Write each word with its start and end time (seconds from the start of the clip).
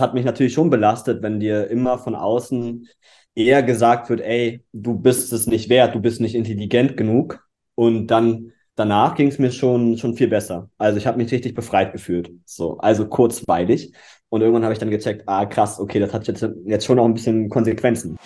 hat 0.00 0.14
mich 0.14 0.24
natürlich 0.24 0.52
schon 0.52 0.70
belastet, 0.70 1.22
wenn 1.22 1.40
dir 1.40 1.68
immer 1.68 1.98
von 1.98 2.14
außen 2.14 2.88
eher 3.34 3.62
gesagt 3.62 4.10
wird, 4.10 4.20
ey, 4.20 4.64
du 4.72 4.98
bist 4.98 5.32
es 5.32 5.46
nicht 5.46 5.68
wert, 5.68 5.94
du 5.94 6.00
bist 6.00 6.20
nicht 6.20 6.34
intelligent 6.34 6.96
genug. 6.96 7.46
Und 7.74 8.08
dann 8.08 8.52
danach 8.74 9.14
ging 9.14 9.28
es 9.28 9.38
mir 9.38 9.50
schon, 9.52 9.96
schon 9.98 10.14
viel 10.14 10.28
besser. 10.28 10.70
Also 10.78 10.98
ich 10.98 11.06
habe 11.06 11.18
mich 11.18 11.30
richtig 11.30 11.54
befreit 11.54 11.92
gefühlt. 11.92 12.30
So, 12.44 12.78
also 12.78 13.06
kurzweilig. 13.06 13.92
Und 14.28 14.40
irgendwann 14.40 14.64
habe 14.64 14.72
ich 14.72 14.78
dann 14.78 14.90
gecheckt, 14.90 15.22
ah 15.26 15.46
krass, 15.46 15.80
okay, 15.80 16.00
das 16.00 16.12
hat 16.12 16.26
jetzt, 16.26 16.46
jetzt 16.64 16.84
schon 16.84 16.98
auch 16.98 17.04
ein 17.04 17.14
bisschen 17.14 17.48
Konsequenzen. 17.48 18.16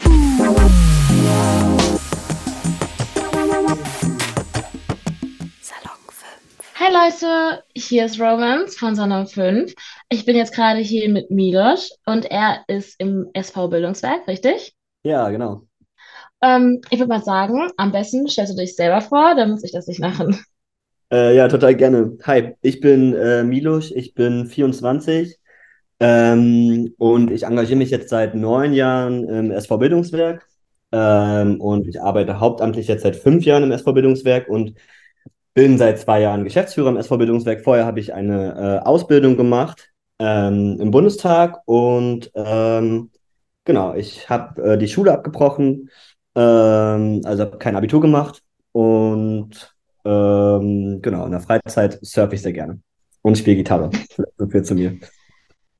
Hi 6.92 7.10
Leute, 7.10 7.62
hier 7.74 8.04
ist 8.04 8.20
Romance 8.20 8.76
von 8.76 8.94
Salon 8.94 9.26
5. 9.26 9.72
Ich 10.10 10.26
bin 10.26 10.36
jetzt 10.36 10.54
gerade 10.54 10.80
hier 10.80 11.08
mit 11.08 11.30
Milos 11.30 11.98
und 12.04 12.26
er 12.26 12.64
ist 12.66 12.96
im 12.98 13.28
SV 13.32 13.68
Bildungswerk, 13.68 14.26
richtig? 14.28 14.74
Ja, 15.02 15.30
genau. 15.30 15.62
Ähm, 16.42 16.80
ich 16.90 16.98
würde 16.98 17.08
mal 17.08 17.22
sagen, 17.22 17.70
am 17.76 17.92
besten 17.92 18.28
stellst 18.28 18.52
du 18.52 18.56
dich 18.56 18.76
selber 18.76 19.00
vor, 19.00 19.34
dann 19.34 19.52
muss 19.52 19.64
ich 19.64 19.72
das 19.72 19.86
nicht 19.86 20.00
machen. 20.00 20.38
Äh, 21.10 21.36
ja, 21.36 21.48
total 21.48 21.74
gerne. 21.76 22.16
Hi, 22.24 22.54
ich 22.60 22.80
bin 22.80 23.14
äh, 23.14 23.42
Milos, 23.42 23.90
ich 23.90 24.14
bin 24.14 24.46
24 24.46 25.38
ähm, 26.00 26.94
und 26.98 27.30
ich 27.30 27.44
engagiere 27.44 27.78
mich 27.78 27.90
jetzt 27.90 28.10
seit 28.10 28.34
neun 28.34 28.74
Jahren 28.74 29.28
im 29.28 29.50
SV 29.50 29.78
Bildungswerk 29.78 30.46
ähm, 30.90 31.60
und 31.60 31.86
ich 31.86 32.02
arbeite 32.02 32.38
hauptamtlich 32.40 32.88
jetzt 32.88 33.02
seit 33.02 33.16
fünf 33.16 33.44
Jahren 33.44 33.62
im 33.62 33.72
SV 33.72 33.92
Bildungswerk 33.92 34.48
und 34.48 34.74
bin 35.54 35.78
seit 35.78 35.98
zwei 35.98 36.20
Jahren 36.20 36.44
Geschäftsführer 36.44 36.90
im 36.90 36.96
SV 36.96 37.18
Bildungswerk. 37.18 37.62
Vorher 37.62 37.86
habe 37.86 38.00
ich 38.00 38.14
eine 38.14 38.80
äh, 38.82 38.86
Ausbildung 38.86 39.36
gemacht 39.36 39.92
ähm, 40.18 40.78
im 40.80 40.90
Bundestag 40.90 41.60
und 41.66 42.30
ähm, 42.34 43.10
genau, 43.64 43.94
ich 43.94 44.28
habe 44.30 44.62
äh, 44.62 44.78
die 44.78 44.88
Schule 44.88 45.12
abgebrochen, 45.12 45.90
ähm, 46.34 47.20
also 47.24 47.44
habe 47.44 47.58
kein 47.58 47.76
Abitur 47.76 48.00
gemacht 48.00 48.42
und 48.72 49.74
ähm, 50.04 51.00
genau, 51.02 51.26
in 51.26 51.32
der 51.32 51.40
Freizeit 51.40 51.98
surfe 52.02 52.34
ich 52.34 52.42
sehr 52.42 52.52
gerne 52.52 52.80
und 53.22 53.38
spiele 53.38 53.56
Gitarre. 53.56 53.90
So 54.38 54.46
viel 54.48 54.62
zu 54.62 54.74
mir. 54.74 54.98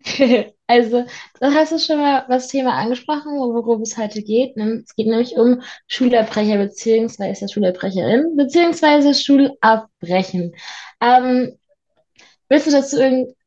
Also, 0.73 1.05
da 1.39 1.53
hast 1.53 1.71
du 1.73 1.79
schon 1.79 1.99
mal 1.99 2.25
das 2.31 2.49
Thema 2.49 2.73
angesprochen, 2.73 3.33
worum 3.33 3.83
es 3.83 3.99
heute 3.99 4.23
geht. 4.23 4.57
Es 4.57 4.97
geht 4.97 5.07
nämlich 5.07 5.37
um 5.37 5.61
Schulabbrecher 5.87 6.57
beziehungsweise 6.57 7.47
Schulabbrecherin 7.47 8.37
beziehungsweise 8.39 9.13
Schulabbrechen. 9.13 10.55
Ähm, 11.03 11.59
willst 12.49 12.69
du 12.69 12.71
dazu 12.71 12.97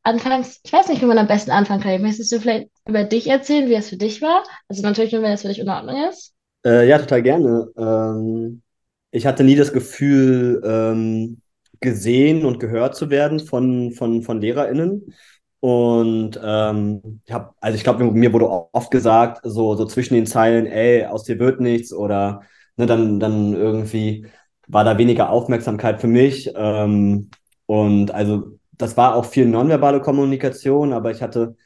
anfangs, 0.04 0.60
ich 0.62 0.72
weiß 0.72 0.86
nicht, 0.86 1.02
wie 1.02 1.06
man 1.06 1.18
am 1.18 1.26
besten 1.26 1.50
anfangen 1.50 1.82
kann. 1.82 2.00
Möchtest 2.00 2.30
du 2.30 2.38
vielleicht 2.38 2.68
über 2.86 3.02
dich 3.02 3.26
erzählen, 3.26 3.68
wie 3.68 3.74
es 3.74 3.88
für 3.88 3.96
dich 3.96 4.22
war? 4.22 4.44
Also 4.68 4.82
natürlich 4.82 5.10
nur, 5.12 5.22
wenn 5.22 5.32
es 5.32 5.42
für 5.42 5.48
dich 5.48 5.58
in 5.58 5.68
Ordnung 5.68 6.08
ist. 6.08 6.32
Äh, 6.64 6.86
ja, 6.88 6.96
total 6.96 7.24
gerne. 7.24 7.68
Ähm, 7.76 8.62
ich 9.10 9.26
hatte 9.26 9.42
nie 9.42 9.56
das 9.56 9.72
Gefühl, 9.72 10.62
ähm, 10.64 11.40
gesehen 11.80 12.44
und 12.44 12.60
gehört 12.60 12.94
zu 12.94 13.10
werden 13.10 13.40
von, 13.40 13.90
von, 13.90 14.22
von 14.22 14.40
LehrerInnen. 14.40 15.12
Und 15.60 16.38
ähm, 16.42 17.20
ich 17.24 17.32
habe, 17.32 17.54
also 17.60 17.76
ich 17.76 17.84
glaube, 17.84 18.04
mir 18.04 18.32
wurde 18.32 18.48
oft 18.48 18.90
gesagt, 18.90 19.40
so, 19.42 19.74
so 19.74 19.86
zwischen 19.86 20.14
den 20.14 20.26
Zeilen, 20.26 20.66
ey, 20.66 21.06
aus 21.06 21.24
dir 21.24 21.38
wird 21.38 21.60
nichts 21.60 21.92
oder 21.92 22.42
ne, 22.76 22.86
dann, 22.86 23.18
dann 23.18 23.54
irgendwie 23.54 24.26
war 24.68 24.84
da 24.84 24.98
weniger 24.98 25.30
Aufmerksamkeit 25.30 26.00
für 26.00 26.08
mich. 26.08 26.52
Ähm, 26.54 27.30
und 27.66 28.12
also 28.12 28.58
das 28.72 28.96
war 28.96 29.16
auch 29.16 29.24
viel 29.24 29.46
nonverbale 29.46 30.00
Kommunikation, 30.00 30.92
aber 30.92 31.10
ich 31.10 31.22
hatte 31.22 31.56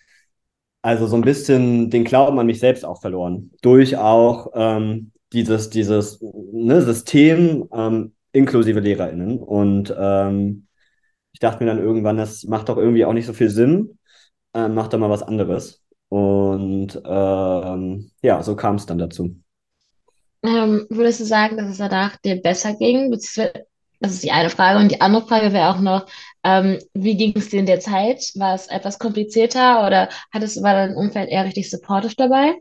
also 0.83 1.07
so 1.07 1.17
ein 1.17 1.23
bisschen 1.23 1.91
den 1.91 2.05
Glauben 2.05 2.39
an 2.39 2.47
mich 2.47 2.61
selbst 2.61 2.85
auch 2.85 3.01
verloren. 3.01 3.51
Durch 3.63 3.97
auch 3.97 4.49
ähm, 4.55 5.13
dieses, 5.33 5.71
dieses 5.71 6.21
ne, 6.53 6.81
System 6.83 7.69
ähm, 7.73 8.15
inklusive 8.33 8.81
LehrerInnen. 8.81 9.39
Und 9.39 9.95
ähm, 9.99 10.67
ich 11.33 11.41
dachte 11.41 11.65
mir 11.65 11.71
dann 11.71 11.83
irgendwann, 11.83 12.17
das 12.17 12.45
macht 12.45 12.69
doch 12.69 12.77
irgendwie 12.77 13.05
auch 13.05 13.13
nicht 13.13 13.27
so 13.27 13.33
viel 13.33 13.51
Sinn. 13.51 13.99
Äh, 14.55 14.69
mach 14.69 14.89
doch 14.89 14.99
mal 14.99 15.11
was 15.11 15.23
anderes. 15.23 15.83
Und 16.09 17.01
ähm, 17.05 18.11
ja, 18.23 18.43
so 18.43 18.57
kam 18.57 18.77
es 18.77 18.87
dann 18.87 18.99
dazu. 18.99 19.37
Ähm, 20.43 20.87
würdest 20.91 21.21
du 21.21 21.25
sagen, 21.25 21.57
dass 21.57 21.69
es 21.71 21.79
danach 21.79 22.17
dir 22.19 22.41
besser 22.41 22.75
ging? 22.75 23.11
Beziehungsweise, 23.11 23.67
das 24.01 24.13
ist 24.13 24.23
die 24.23 24.33
eine 24.33 24.51
Frage. 24.51 24.79
Und 24.79 24.91
die 24.91 25.01
andere 25.01 25.27
Frage 25.27 25.53
wäre 25.53 25.69
auch 25.71 25.81
noch, 25.81 26.07
ähm, 26.45 26.79
wie 26.95 27.17
ging 27.17 27.33
es 27.37 27.51
dir 27.51 27.61
in 27.61 27.67
der 27.67 27.81
Zeit? 27.81 28.33
War 28.37 28.55
es 28.55 28.67
etwas 28.69 28.99
komplizierter 28.99 29.87
oder 29.87 30.09
hattest, 30.33 30.63
war 30.63 30.75
dein 30.75 30.97
Umfeld 30.97 31.29
eher 31.31 31.45
richtig 31.45 31.71
supportive 31.71 32.15
dabei? 32.17 32.55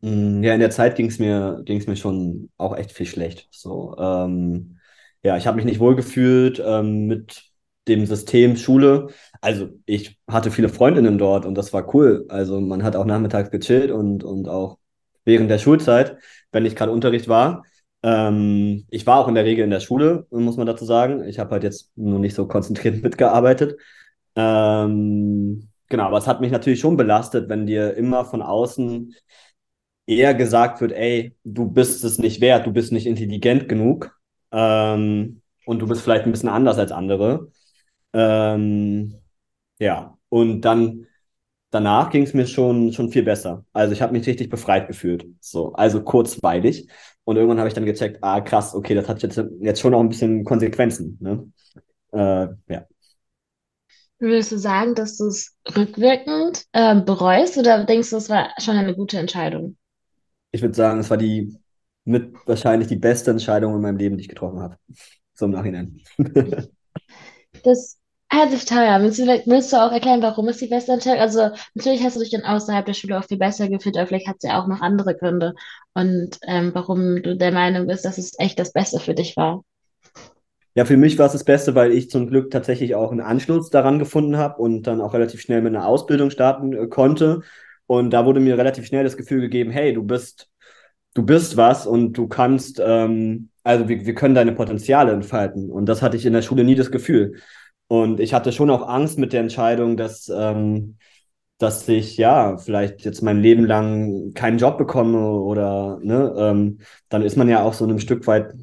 Mm, 0.00 0.42
Ja, 0.42 0.54
in 0.54 0.60
der 0.60 0.70
Zeit 0.70 0.96
ging 0.96 1.06
es 1.06 1.18
mir, 1.18 1.62
ging's 1.64 1.86
mir 1.86 1.96
schon 1.96 2.50
auch 2.56 2.76
echt 2.76 2.92
viel 2.92 3.06
schlecht. 3.06 3.48
So, 3.50 3.96
ähm, 3.98 4.78
ja, 5.22 5.36
ich 5.36 5.46
habe 5.46 5.56
mich 5.56 5.64
nicht 5.64 5.80
wohlgefühlt 5.80 6.60
ähm, 6.64 7.06
mit 7.06 7.51
dem 7.88 8.06
System 8.06 8.56
Schule. 8.56 9.08
Also 9.40 9.70
ich 9.86 10.18
hatte 10.28 10.50
viele 10.50 10.68
Freundinnen 10.68 11.18
dort 11.18 11.46
und 11.46 11.56
das 11.56 11.72
war 11.72 11.94
cool. 11.94 12.26
Also 12.28 12.60
man 12.60 12.82
hat 12.82 12.96
auch 12.96 13.04
nachmittags 13.04 13.50
gechillt 13.50 13.90
und, 13.90 14.24
und 14.24 14.48
auch 14.48 14.78
während 15.24 15.50
der 15.50 15.58
Schulzeit, 15.58 16.16
wenn 16.52 16.62
nicht 16.62 16.76
gerade 16.76 16.92
Unterricht 16.92 17.28
war. 17.28 17.64
Ähm, 18.02 18.86
ich 18.90 19.06
war 19.06 19.18
auch 19.18 19.28
in 19.28 19.34
der 19.34 19.44
Regel 19.44 19.64
in 19.64 19.70
der 19.70 19.80
Schule, 19.80 20.26
muss 20.30 20.56
man 20.56 20.66
dazu 20.66 20.84
sagen. 20.84 21.24
Ich 21.24 21.38
habe 21.38 21.50
halt 21.50 21.64
jetzt 21.64 21.90
nur 21.96 22.18
nicht 22.18 22.34
so 22.34 22.46
konzentriert 22.46 23.02
mitgearbeitet. 23.02 23.78
Ähm, 24.36 25.68
genau, 25.88 26.04
aber 26.04 26.18
es 26.18 26.26
hat 26.26 26.40
mich 26.40 26.52
natürlich 26.52 26.80
schon 26.80 26.96
belastet, 26.96 27.48
wenn 27.48 27.66
dir 27.66 27.94
immer 27.96 28.24
von 28.24 28.42
außen 28.42 29.14
eher 30.06 30.34
gesagt 30.34 30.80
wird, 30.80 30.92
ey, 30.92 31.36
du 31.44 31.70
bist 31.70 32.04
es 32.04 32.18
nicht 32.18 32.40
wert, 32.40 32.66
du 32.66 32.72
bist 32.72 32.92
nicht 32.92 33.06
intelligent 33.06 33.68
genug 33.68 34.16
ähm, 34.50 35.42
und 35.64 35.78
du 35.80 35.86
bist 35.86 36.02
vielleicht 36.02 36.24
ein 36.24 36.32
bisschen 36.32 36.48
anders 36.48 36.78
als 36.78 36.92
andere. 36.92 37.50
Ähm, 38.12 39.14
ja, 39.78 40.16
und 40.28 40.60
dann 40.62 41.06
danach 41.70 42.10
ging 42.10 42.22
es 42.22 42.34
mir 42.34 42.46
schon, 42.46 42.92
schon 42.92 43.10
viel 43.10 43.22
besser. 43.22 43.64
Also 43.72 43.92
ich 43.92 44.02
habe 44.02 44.12
mich 44.12 44.26
richtig 44.26 44.50
befreit 44.50 44.86
gefühlt. 44.86 45.26
So, 45.40 45.72
also 45.72 46.02
kurzweilig. 46.02 46.88
Und 47.24 47.36
irgendwann 47.36 47.58
habe 47.58 47.68
ich 47.68 47.74
dann 47.74 47.86
gecheckt, 47.86 48.18
ah 48.22 48.40
krass, 48.40 48.74
okay, 48.74 48.94
das 48.94 49.08
hat 49.08 49.22
jetzt, 49.22 49.42
jetzt 49.60 49.80
schon 49.80 49.94
auch 49.94 50.00
ein 50.00 50.08
bisschen 50.08 50.44
Konsequenzen. 50.44 51.18
Ne? 51.20 51.50
Äh, 52.12 52.48
ja. 52.72 52.86
Würdest 54.18 54.52
du 54.52 54.58
sagen, 54.58 54.94
dass 54.94 55.16
du 55.16 55.26
es 55.26 55.56
rückwirkend 55.76 56.64
äh, 56.72 57.00
bereust 57.00 57.58
oder 57.58 57.84
denkst 57.84 58.10
du, 58.10 58.16
es 58.16 58.28
war 58.28 58.50
schon 58.58 58.76
eine 58.76 58.94
gute 58.94 59.18
Entscheidung? 59.18 59.76
Ich 60.52 60.62
würde 60.62 60.74
sagen, 60.74 61.00
es 61.00 61.10
war 61.10 61.16
die 61.16 61.56
mit 62.04 62.34
wahrscheinlich 62.46 62.88
die 62.88 62.96
beste 62.96 63.30
Entscheidung 63.30 63.74
in 63.74 63.80
meinem 63.80 63.96
Leben, 63.96 64.16
die 64.16 64.22
ich 64.22 64.28
getroffen 64.28 64.60
habe. 64.60 64.76
So 65.34 65.46
im 65.46 65.52
Nachhinein. 65.52 66.00
Das 67.64 67.98
sich 68.50 68.64
toll 68.64 68.78
an. 68.78 69.02
Willst 69.02 69.18
du, 69.18 69.26
willst 69.26 69.72
du 69.72 69.76
auch 69.76 69.92
erklären, 69.92 70.22
warum 70.22 70.48
es 70.48 70.58
die 70.58 70.66
beste 70.66 70.92
Entscheidung? 70.92 71.20
Also 71.20 71.50
natürlich 71.74 72.02
hast 72.02 72.16
du 72.16 72.20
dich 72.20 72.30
dann 72.30 72.44
außerhalb 72.44 72.84
der 72.84 72.94
Schule 72.94 73.18
auch 73.18 73.24
viel 73.24 73.38
besser 73.38 73.68
gefühlt, 73.68 73.96
aber 73.96 74.06
vielleicht 74.06 74.28
hat 74.28 74.36
es 74.38 74.48
ja 74.48 74.60
auch 74.60 74.66
noch 74.66 74.80
andere 74.80 75.14
Gründe 75.16 75.54
und 75.94 76.38
ähm, 76.46 76.70
warum 76.74 77.22
du 77.22 77.36
der 77.36 77.52
Meinung 77.52 77.86
bist, 77.86 78.04
dass 78.04 78.18
es 78.18 78.38
echt 78.38 78.58
das 78.58 78.72
Beste 78.72 79.00
für 79.00 79.14
dich 79.14 79.36
war. 79.36 79.62
Ja, 80.74 80.86
für 80.86 80.96
mich 80.96 81.18
war 81.18 81.26
es 81.26 81.32
das 81.32 81.44
Beste, 81.44 81.74
weil 81.74 81.92
ich 81.92 82.08
zum 82.08 82.26
Glück 82.26 82.50
tatsächlich 82.50 82.94
auch 82.94 83.10
einen 83.10 83.20
Anschluss 83.20 83.68
daran 83.68 83.98
gefunden 83.98 84.38
habe 84.38 84.62
und 84.62 84.86
dann 84.86 85.02
auch 85.02 85.12
relativ 85.12 85.42
schnell 85.42 85.60
mit 85.60 85.74
einer 85.74 85.86
Ausbildung 85.86 86.30
starten 86.30 86.72
äh, 86.72 86.86
konnte. 86.88 87.42
Und 87.86 88.10
da 88.10 88.24
wurde 88.24 88.40
mir 88.40 88.56
relativ 88.56 88.86
schnell 88.86 89.04
das 89.04 89.18
Gefühl 89.18 89.42
gegeben, 89.42 89.70
hey, 89.70 89.92
du 89.92 90.02
bist, 90.02 90.48
du 91.12 91.24
bist 91.24 91.58
was 91.58 91.86
und 91.86 92.14
du 92.14 92.26
kannst, 92.26 92.80
ähm, 92.82 93.50
also 93.64 93.86
wir, 93.88 94.06
wir 94.06 94.14
können 94.14 94.34
deine 94.34 94.52
Potenziale 94.52 95.12
entfalten. 95.12 95.70
Und 95.70 95.86
das 95.86 96.00
hatte 96.00 96.16
ich 96.16 96.24
in 96.24 96.32
der 96.32 96.40
Schule 96.40 96.64
nie 96.64 96.74
das 96.74 96.90
Gefühl. 96.90 97.34
Und 97.92 98.20
ich 98.20 98.32
hatte 98.32 98.52
schon 98.52 98.70
auch 98.70 98.88
Angst 98.88 99.18
mit 99.18 99.34
der 99.34 99.42
Entscheidung, 99.42 99.98
dass, 99.98 100.30
ähm, 100.34 100.96
dass 101.58 101.86
ich 101.90 102.16
ja 102.16 102.56
vielleicht 102.56 103.04
jetzt 103.04 103.20
mein 103.20 103.42
Leben 103.42 103.66
lang 103.66 104.32
keinen 104.32 104.56
Job 104.56 104.78
bekomme 104.78 105.30
oder 105.30 105.98
ne, 106.02 106.34
ähm, 106.38 106.80
dann 107.10 107.20
ist 107.20 107.36
man 107.36 107.50
ja 107.50 107.62
auch 107.62 107.74
so 107.74 107.84
ein 107.84 108.00
Stück 108.00 108.26
weit 108.26 108.54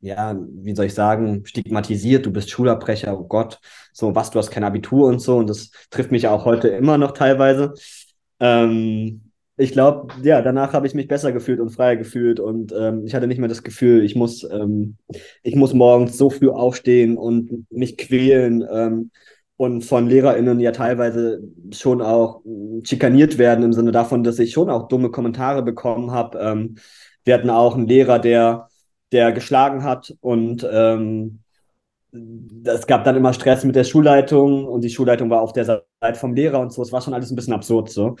ja, 0.00 0.36
wie 0.36 0.74
soll 0.74 0.86
ich 0.86 0.94
sagen, 0.94 1.46
stigmatisiert, 1.46 2.26
du 2.26 2.32
bist 2.32 2.50
Schulabbrecher, 2.50 3.16
oh 3.16 3.24
Gott, 3.28 3.60
so 3.92 4.14
was, 4.16 4.30
du 4.32 4.40
hast 4.40 4.50
kein 4.50 4.64
Abitur 4.64 5.06
und 5.08 5.20
so. 5.20 5.36
Und 5.36 5.48
das 5.48 5.70
trifft 5.90 6.10
mich 6.10 6.22
ja 6.22 6.32
auch 6.32 6.44
heute 6.44 6.68
immer 6.68 6.98
noch 6.98 7.12
teilweise. 7.12 7.74
Ähm, 8.40 9.29
ich 9.60 9.72
glaube, 9.72 10.12
ja, 10.22 10.42
danach 10.42 10.72
habe 10.72 10.86
ich 10.86 10.94
mich 10.94 11.08
besser 11.08 11.32
gefühlt 11.32 11.60
und 11.60 11.70
freier 11.70 11.96
gefühlt 11.96 12.40
und 12.40 12.72
ähm, 12.76 13.04
ich 13.04 13.14
hatte 13.14 13.26
nicht 13.26 13.38
mehr 13.38 13.48
das 13.48 13.62
Gefühl, 13.62 14.04
ich 14.04 14.16
muss, 14.16 14.42
ähm, 14.44 14.96
ich 15.42 15.54
muss 15.54 15.74
morgens 15.74 16.16
so 16.18 16.30
früh 16.30 16.48
aufstehen 16.48 17.16
und 17.16 17.66
mich 17.70 17.96
quälen 17.98 18.66
ähm, 18.70 19.10
und 19.56 19.82
von 19.82 20.08
LehrerInnen 20.08 20.60
ja 20.60 20.72
teilweise 20.72 21.42
schon 21.72 22.00
auch 22.00 22.42
schikaniert 22.82 23.38
werden 23.38 23.64
im 23.64 23.72
Sinne 23.72 23.92
davon, 23.92 24.24
dass 24.24 24.38
ich 24.38 24.52
schon 24.52 24.70
auch 24.70 24.88
dumme 24.88 25.10
Kommentare 25.10 25.62
bekommen 25.62 26.10
habe. 26.10 26.38
Ähm, 26.38 26.76
wir 27.24 27.34
hatten 27.34 27.50
auch 27.50 27.76
einen 27.76 27.86
Lehrer, 27.86 28.18
der 28.18 28.68
der 29.12 29.32
geschlagen 29.32 29.82
hat 29.82 30.14
und 30.20 30.66
ähm, 30.70 31.40
es 32.64 32.86
gab 32.86 33.04
dann 33.04 33.16
immer 33.16 33.32
Stress 33.32 33.64
mit 33.64 33.76
der 33.76 33.84
Schulleitung 33.84 34.66
und 34.66 34.82
die 34.82 34.90
Schulleitung 34.90 35.30
war 35.30 35.42
auf 35.42 35.52
der 35.52 35.64
Seite 35.64 36.18
vom 36.18 36.34
Lehrer 36.34 36.60
und 36.60 36.72
so. 36.72 36.82
Es 36.82 36.92
war 36.92 37.00
schon 37.00 37.14
alles 37.14 37.30
ein 37.30 37.36
bisschen 37.36 37.52
absurd 37.52 37.90
so. 37.90 38.16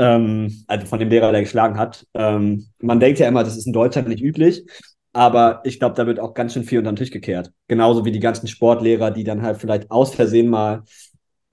Ähm, 0.00 0.64
also 0.66 0.86
von 0.86 0.98
dem 0.98 1.10
Lehrer, 1.10 1.30
der 1.30 1.42
geschlagen 1.42 1.78
hat. 1.78 2.06
Ähm, 2.14 2.68
man 2.78 3.00
denkt 3.00 3.18
ja 3.18 3.28
immer, 3.28 3.44
das 3.44 3.58
ist 3.58 3.66
in 3.66 3.74
Deutschland 3.74 4.08
nicht 4.08 4.22
üblich, 4.22 4.64
aber 5.12 5.60
ich 5.64 5.78
glaube, 5.78 5.94
da 5.94 6.06
wird 6.06 6.18
auch 6.18 6.32
ganz 6.32 6.54
schön 6.54 6.64
viel 6.64 6.78
unter 6.78 6.90
den 6.90 6.96
Tisch 6.96 7.10
gekehrt. 7.10 7.52
Genauso 7.68 8.06
wie 8.06 8.10
die 8.10 8.18
ganzen 8.18 8.48
Sportlehrer, 8.48 9.10
die 9.10 9.24
dann 9.24 9.42
halt 9.42 9.58
vielleicht 9.58 9.90
aus 9.90 10.14
Versehen 10.14 10.48
mal 10.48 10.84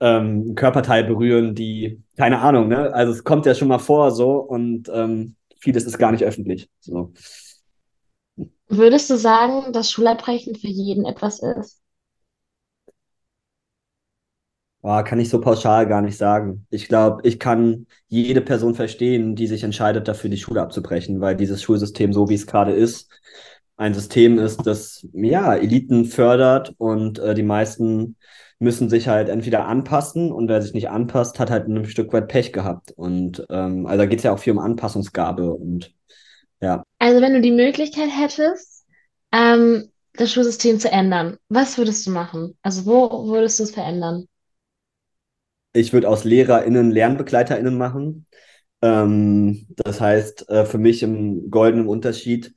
ähm, 0.00 0.50
ein 0.50 0.54
Körperteil 0.54 1.04
berühren, 1.04 1.54
die, 1.54 2.00
keine 2.16 2.38
Ahnung, 2.38 2.68
ne? 2.68 2.90
Also 2.94 3.12
es 3.12 3.22
kommt 3.22 3.44
ja 3.44 3.54
schon 3.54 3.68
mal 3.68 3.78
vor 3.78 4.12
so 4.12 4.36
und 4.36 4.90
ähm, 4.94 5.34
vieles 5.58 5.84
ist 5.84 5.98
gar 5.98 6.12
nicht 6.12 6.24
öffentlich. 6.24 6.70
So. 6.80 7.12
Würdest 8.68 9.10
du 9.10 9.16
sagen, 9.16 9.74
dass 9.74 9.90
Schulabbrechen 9.90 10.54
für 10.54 10.68
jeden 10.68 11.04
etwas 11.04 11.40
ist? 11.40 11.82
Boah, 14.80 15.02
kann 15.02 15.18
ich 15.18 15.28
so 15.28 15.40
pauschal 15.40 15.86
gar 15.88 16.02
nicht 16.02 16.16
sagen. 16.16 16.66
Ich 16.70 16.88
glaube, 16.88 17.26
ich 17.26 17.38
kann 17.40 17.86
jede 18.06 18.40
Person 18.40 18.74
verstehen, 18.74 19.34
die 19.34 19.48
sich 19.48 19.64
entscheidet, 19.64 20.06
dafür 20.06 20.30
die 20.30 20.38
Schule 20.38 20.62
abzubrechen, 20.62 21.20
weil 21.20 21.34
dieses 21.36 21.62
Schulsystem, 21.62 22.12
so 22.12 22.28
wie 22.28 22.34
es 22.34 22.46
gerade 22.46 22.72
ist, 22.72 23.10
ein 23.76 23.94
System 23.94 24.38
ist, 24.38 24.66
das 24.66 25.06
ja 25.12 25.54
Eliten 25.54 26.04
fördert 26.04 26.74
und 26.78 27.18
äh, 27.18 27.34
die 27.34 27.42
meisten 27.42 28.16
müssen 28.58 28.88
sich 28.88 29.08
halt 29.08 29.28
entweder 29.28 29.66
anpassen 29.66 30.32
und 30.32 30.48
wer 30.48 30.60
sich 30.60 30.74
nicht 30.74 30.90
anpasst, 30.90 31.38
hat 31.38 31.50
halt 31.50 31.68
ein 31.68 31.84
Stück 31.86 32.12
weit 32.12 32.28
Pech 32.28 32.52
gehabt. 32.52 32.92
Und 32.92 33.46
ähm, 33.50 33.86
also 33.86 33.98
da 33.98 34.06
geht 34.06 34.18
es 34.18 34.24
ja 34.24 34.32
auch 34.32 34.38
viel 34.38 34.52
um 34.52 34.58
Anpassungsgabe 34.58 35.52
und 35.52 35.92
ja. 36.60 36.82
Also 36.98 37.20
wenn 37.20 37.34
du 37.34 37.40
die 37.40 37.52
Möglichkeit 37.52 38.10
hättest, 38.10 38.84
ähm, 39.32 39.90
das 40.14 40.32
Schulsystem 40.32 40.80
zu 40.80 40.90
ändern, 40.90 41.36
was 41.48 41.78
würdest 41.78 42.04
du 42.06 42.10
machen? 42.10 42.58
Also 42.62 42.86
wo 42.86 43.28
würdest 43.28 43.60
du 43.60 43.62
es 43.62 43.70
verändern? 43.70 44.26
Ich 45.78 45.92
würde 45.92 46.08
aus 46.08 46.24
LehrerInnen 46.24 46.90
LernbegleiterInnen 46.90 47.76
machen. 47.76 48.26
Ähm, 48.82 49.66
das 49.76 50.00
heißt, 50.00 50.48
äh, 50.48 50.64
für 50.64 50.78
mich 50.78 51.02
im 51.02 51.50
goldenen 51.50 51.86
Unterschied, 51.86 52.54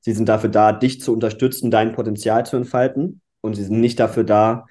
sie 0.00 0.12
sind 0.12 0.28
dafür 0.28 0.50
da, 0.50 0.72
dich 0.72 1.00
zu 1.00 1.12
unterstützen, 1.12 1.70
dein 1.70 1.92
Potenzial 1.92 2.46
zu 2.46 2.56
entfalten. 2.56 3.20
Und 3.40 3.54
sie 3.54 3.64
sind 3.64 3.80
nicht 3.80 3.98
dafür 3.98 4.24
da, 4.24 4.66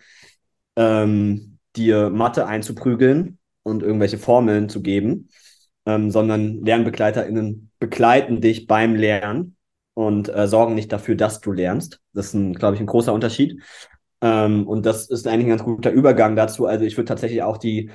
ähm, 0.75 1.57
dir 1.75 2.09
Mathe 2.09 2.45
einzuprügeln 2.47 3.37
und 3.63 3.83
irgendwelche 3.83 4.17
Formeln 4.17 4.69
zu 4.69 4.81
geben, 4.81 5.29
ähm, 5.85 6.11
sondern 6.11 6.63
LernbegleiterInnen 6.63 7.71
begleiten 7.79 8.41
dich 8.41 8.67
beim 8.67 8.95
Lernen 8.95 9.55
und 9.93 10.33
äh, 10.33 10.47
sorgen 10.47 10.75
nicht 10.75 10.91
dafür, 10.91 11.15
dass 11.15 11.41
du 11.41 11.51
lernst. 11.51 11.99
Das 12.13 12.33
ist, 12.33 12.55
glaube 12.55 12.75
ich, 12.75 12.81
ein 12.81 12.87
großer 12.87 13.13
Unterschied. 13.13 13.61
Ähm, 14.21 14.67
und 14.67 14.85
das 14.85 15.09
ist 15.09 15.27
eigentlich 15.27 15.45
ein 15.45 15.49
ganz 15.49 15.63
guter 15.63 15.91
Übergang 15.91 16.35
dazu. 16.35 16.65
Also 16.65 16.85
ich 16.85 16.97
würde 16.97 17.07
tatsächlich 17.07 17.43
auch 17.43 17.57
die 17.57 17.91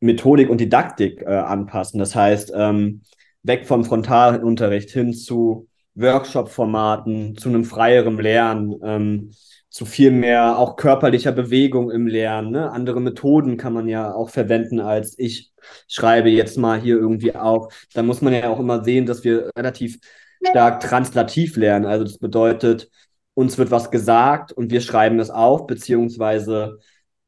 Methodik 0.00 0.48
und 0.50 0.60
Didaktik 0.60 1.22
äh, 1.22 1.26
anpassen. 1.26 1.98
Das 1.98 2.14
heißt, 2.14 2.52
ähm, 2.54 3.02
weg 3.42 3.66
vom 3.66 3.84
Frontalunterricht 3.84 4.90
hin 4.90 5.12
zu 5.12 5.68
Workshop-Formaten, 5.94 7.36
zu 7.36 7.48
einem 7.48 7.64
freieren 7.64 8.18
Lernen, 8.18 8.76
ähm, 8.84 9.30
zu 9.70 9.84
viel 9.84 10.10
mehr 10.10 10.58
auch 10.58 10.76
körperlicher 10.76 11.32
Bewegung 11.32 11.90
im 11.90 12.06
Lernen. 12.06 12.50
Ne? 12.50 12.70
Andere 12.70 13.00
Methoden 13.00 13.56
kann 13.56 13.72
man 13.72 13.88
ja 13.88 14.14
auch 14.14 14.30
verwenden, 14.30 14.80
als 14.80 15.18
ich 15.18 15.52
schreibe 15.88 16.30
jetzt 16.30 16.56
mal 16.56 16.80
hier 16.80 16.96
irgendwie 16.96 17.34
auf. 17.34 17.86
Da 17.94 18.02
muss 18.02 18.22
man 18.22 18.32
ja 18.32 18.48
auch 18.48 18.60
immer 18.60 18.82
sehen, 18.84 19.06
dass 19.06 19.24
wir 19.24 19.50
relativ 19.56 19.98
stark 20.42 20.80
translativ 20.80 21.56
lernen. 21.56 21.84
Also 21.84 22.04
das 22.04 22.18
bedeutet, 22.18 22.88
uns 23.38 23.56
wird 23.56 23.70
was 23.70 23.92
gesagt 23.92 24.50
und 24.50 24.72
wir 24.72 24.80
schreiben 24.80 25.20
es 25.20 25.30
auf, 25.30 25.68
beziehungsweise 25.68 26.78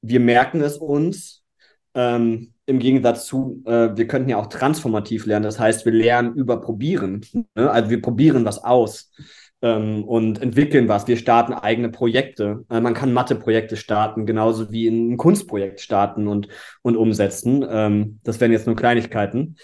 wir 0.02 0.18
merken 0.18 0.60
es 0.60 0.76
uns. 0.76 1.44
Ähm, 1.94 2.52
Im 2.66 2.80
Gegensatz 2.80 3.26
zu, 3.26 3.62
äh, 3.64 3.96
wir 3.96 4.08
könnten 4.08 4.28
ja 4.28 4.36
auch 4.36 4.48
transformativ 4.48 5.26
lernen. 5.26 5.44
Das 5.44 5.60
heißt, 5.60 5.84
wir 5.84 5.92
lernen 5.92 6.34
über 6.34 6.60
Probieren. 6.60 7.24
Ne? 7.54 7.70
Also 7.70 7.90
wir 7.90 8.02
probieren 8.02 8.44
was 8.44 8.64
aus 8.64 9.12
ähm, 9.62 10.02
und 10.02 10.42
entwickeln 10.42 10.88
was. 10.88 11.06
Wir 11.06 11.16
starten 11.16 11.52
eigene 11.52 11.90
Projekte. 11.90 12.64
Äh, 12.68 12.80
man 12.80 12.94
kann 12.94 13.12
Mathe-Projekte 13.12 13.76
starten, 13.76 14.26
genauso 14.26 14.72
wie 14.72 14.88
ein 14.88 15.16
Kunstprojekt 15.16 15.80
starten 15.80 16.26
und, 16.26 16.48
und 16.82 16.96
umsetzen. 16.96 17.64
Ähm, 17.70 18.18
das 18.24 18.40
wären 18.40 18.50
jetzt 18.50 18.66
nur 18.66 18.74
Kleinigkeiten. 18.74 19.56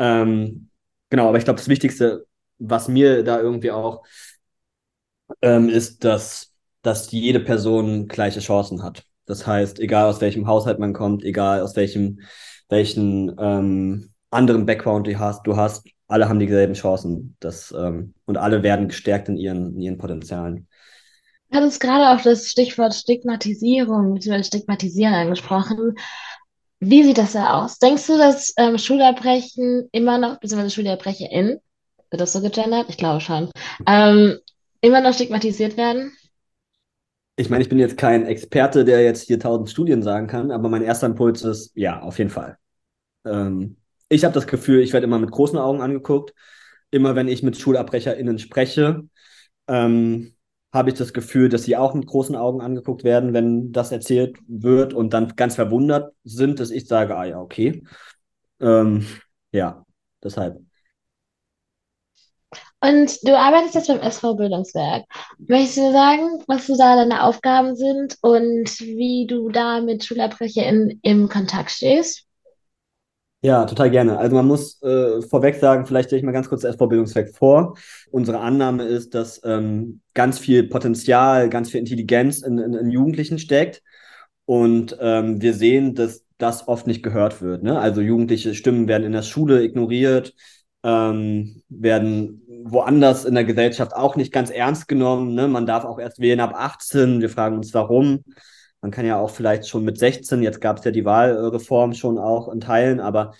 Ähm, 0.00 0.68
genau, 1.10 1.28
aber 1.28 1.38
ich 1.38 1.44
glaube, 1.44 1.58
das 1.58 1.68
Wichtigste, 1.68 2.26
was 2.58 2.88
mir 2.88 3.22
da 3.22 3.40
irgendwie 3.40 3.70
auch 3.70 4.02
ähm, 5.40 5.68
ist, 5.68 6.04
dass, 6.04 6.52
dass 6.82 7.10
jede 7.10 7.40
Person 7.40 8.08
gleiche 8.08 8.40
Chancen 8.40 8.82
hat. 8.82 9.04
Das 9.26 9.46
heißt, 9.46 9.78
egal 9.80 10.06
aus 10.06 10.20
welchem 10.20 10.46
Haushalt 10.46 10.78
man 10.78 10.92
kommt, 10.92 11.24
egal 11.24 11.60
aus 11.60 11.76
welchem, 11.76 12.20
welchen 12.68 13.34
ähm, 13.38 14.10
anderen 14.30 14.66
Background 14.66 15.06
du 15.06 15.18
hast, 15.18 15.46
du 15.46 15.56
hast, 15.56 15.86
alle 16.08 16.28
haben 16.28 16.38
dieselben 16.38 16.74
Chancen. 16.74 17.36
Das, 17.40 17.72
ähm, 17.76 18.14
und 18.26 18.36
alle 18.36 18.62
werden 18.62 18.88
gestärkt 18.88 19.28
in 19.28 19.36
ihren, 19.36 19.74
in 19.74 19.80
ihren 19.80 19.98
Potenzialen. 19.98 20.68
Du 21.50 21.58
hattest 21.58 21.80
gerade 21.80 22.10
auch 22.10 22.22
das 22.22 22.48
Stichwort 22.48 22.94
Stigmatisierung 22.94 24.14
bzw. 24.14 24.42
Stigmatisieren 24.42 25.14
angesprochen. 25.14 25.94
Wie 26.80 27.04
sieht 27.04 27.18
das 27.18 27.32
da 27.32 27.62
aus? 27.62 27.78
Denkst 27.78 28.06
du, 28.06 28.18
dass 28.18 28.52
ähm, 28.56 28.76
Schulabbrechen 28.76 29.88
immer 29.92 30.18
noch, 30.18 30.40
beziehungsweise 30.40 30.74
SchulerbrecherInnen, 30.74 31.60
wird 32.10 32.20
das 32.20 32.32
so 32.32 32.40
gegendert? 32.40 32.86
Ich 32.88 32.96
glaube 32.96 33.20
schon, 33.20 33.50
ähm, 33.86 34.38
immer 34.82 35.00
noch 35.00 35.14
stigmatisiert 35.14 35.78
werden? 35.78 36.12
Ich 37.36 37.48
meine, 37.48 37.62
ich 37.62 37.70
bin 37.70 37.78
jetzt 37.78 37.96
kein 37.96 38.26
Experte, 38.26 38.84
der 38.84 39.02
jetzt 39.02 39.22
hier 39.22 39.38
tausend 39.38 39.70
Studien 39.70 40.02
sagen 40.02 40.26
kann, 40.26 40.50
aber 40.50 40.68
mein 40.68 40.82
erster 40.82 41.06
Impuls 41.06 41.42
ist, 41.42 41.72
ja, 41.74 42.00
auf 42.00 42.18
jeden 42.18 42.30
Fall. 42.30 42.58
Ähm, 43.24 43.76
ich 44.10 44.24
habe 44.24 44.34
das 44.34 44.46
Gefühl, 44.46 44.80
ich 44.80 44.92
werde 44.92 45.06
immer 45.06 45.18
mit 45.18 45.30
großen 45.30 45.58
Augen 45.58 45.80
angeguckt. 45.80 46.34
Immer 46.90 47.16
wenn 47.16 47.28
ich 47.28 47.42
mit 47.42 47.56
SchulabbrecherInnen 47.56 48.38
spreche, 48.38 49.08
ähm, 49.66 50.34
habe 50.72 50.90
ich 50.90 50.96
das 50.96 51.12
Gefühl, 51.14 51.48
dass 51.48 51.64
sie 51.64 51.76
auch 51.76 51.94
mit 51.94 52.06
großen 52.06 52.36
Augen 52.36 52.60
angeguckt 52.60 53.04
werden, 53.04 53.32
wenn 53.32 53.72
das 53.72 53.92
erzählt 53.92 54.38
wird 54.46 54.92
und 54.92 55.14
dann 55.14 55.34
ganz 55.36 55.54
verwundert 55.54 56.14
sind, 56.24 56.60
dass 56.60 56.70
ich 56.70 56.86
sage, 56.86 57.16
ah 57.16 57.24
ja, 57.24 57.40
okay. 57.40 57.82
Ähm, 58.60 59.06
ja, 59.52 59.84
deshalb. 60.22 60.60
Und 62.84 63.16
du 63.22 63.38
arbeitest 63.38 63.76
jetzt 63.76 63.86
beim 63.86 64.00
SV 64.00 64.34
Bildungswerk. 64.34 65.04
Möchtest 65.38 65.76
du 65.76 65.92
sagen, 65.92 66.42
was 66.48 66.66
so 66.66 66.76
da 66.76 66.96
deine 66.96 67.22
Aufgaben 67.22 67.76
sind 67.76 68.16
und 68.22 68.68
wie 68.80 69.26
du 69.28 69.50
da 69.50 69.80
mit 69.80 70.04
SchulabbrecherInnen 70.04 70.98
im 71.02 71.28
Kontakt 71.28 71.70
stehst? 71.70 72.26
Ja, 73.44 73.66
total 73.66 73.90
gerne. 73.90 74.18
Also 74.18 74.34
man 74.34 74.46
muss 74.46 74.82
äh, 74.82 75.22
vorweg 75.22 75.56
sagen, 75.56 75.86
vielleicht 75.86 76.08
stelle 76.08 76.18
ich 76.18 76.24
mal 76.24 76.32
ganz 76.32 76.48
kurz 76.48 76.62
das 76.62 76.74
SV-Bildungswerk 76.74 77.30
vor. 77.30 77.76
Unsere 78.10 78.40
Annahme 78.40 78.84
ist, 78.84 79.14
dass 79.14 79.40
ähm, 79.44 80.00
ganz 80.14 80.40
viel 80.40 80.64
Potenzial, 80.64 81.50
ganz 81.50 81.70
viel 81.70 81.80
Intelligenz 81.80 82.42
in, 82.42 82.58
in, 82.58 82.74
in 82.74 82.90
Jugendlichen 82.90 83.38
steckt. 83.38 83.82
Und 84.44 84.96
ähm, 85.00 85.40
wir 85.40 85.54
sehen, 85.54 85.94
dass 85.94 86.24
das 86.38 86.66
oft 86.66 86.88
nicht 86.88 87.04
gehört 87.04 87.42
wird. 87.42 87.62
Ne? 87.62 87.78
Also 87.78 88.00
jugendliche 88.00 88.54
Stimmen 88.54 88.88
werden 88.88 89.04
in 89.04 89.12
der 89.12 89.22
Schule 89.22 89.62
ignoriert, 89.62 90.34
ähm, 90.84 91.62
werden 91.68 92.41
woanders 92.64 93.24
in 93.24 93.34
der 93.34 93.44
Gesellschaft 93.44 93.94
auch 93.94 94.16
nicht 94.16 94.32
ganz 94.32 94.50
ernst 94.50 94.88
genommen. 94.88 95.34
Ne? 95.34 95.48
Man 95.48 95.66
darf 95.66 95.84
auch 95.84 95.98
erst 95.98 96.20
wählen 96.20 96.40
ab 96.40 96.54
18. 96.54 97.20
Wir 97.20 97.28
fragen 97.28 97.56
uns, 97.56 97.74
warum. 97.74 98.24
Man 98.80 98.90
kann 98.90 99.06
ja 99.06 99.18
auch 99.18 99.30
vielleicht 99.30 99.68
schon 99.68 99.84
mit 99.84 99.98
16, 99.98 100.42
jetzt 100.42 100.60
gab 100.60 100.78
es 100.78 100.84
ja 100.84 100.90
die 100.90 101.04
Wahlreform 101.04 101.94
schon 101.94 102.18
auch 102.18 102.48
in 102.48 102.60
Teilen, 102.60 102.98
aber 102.98 103.32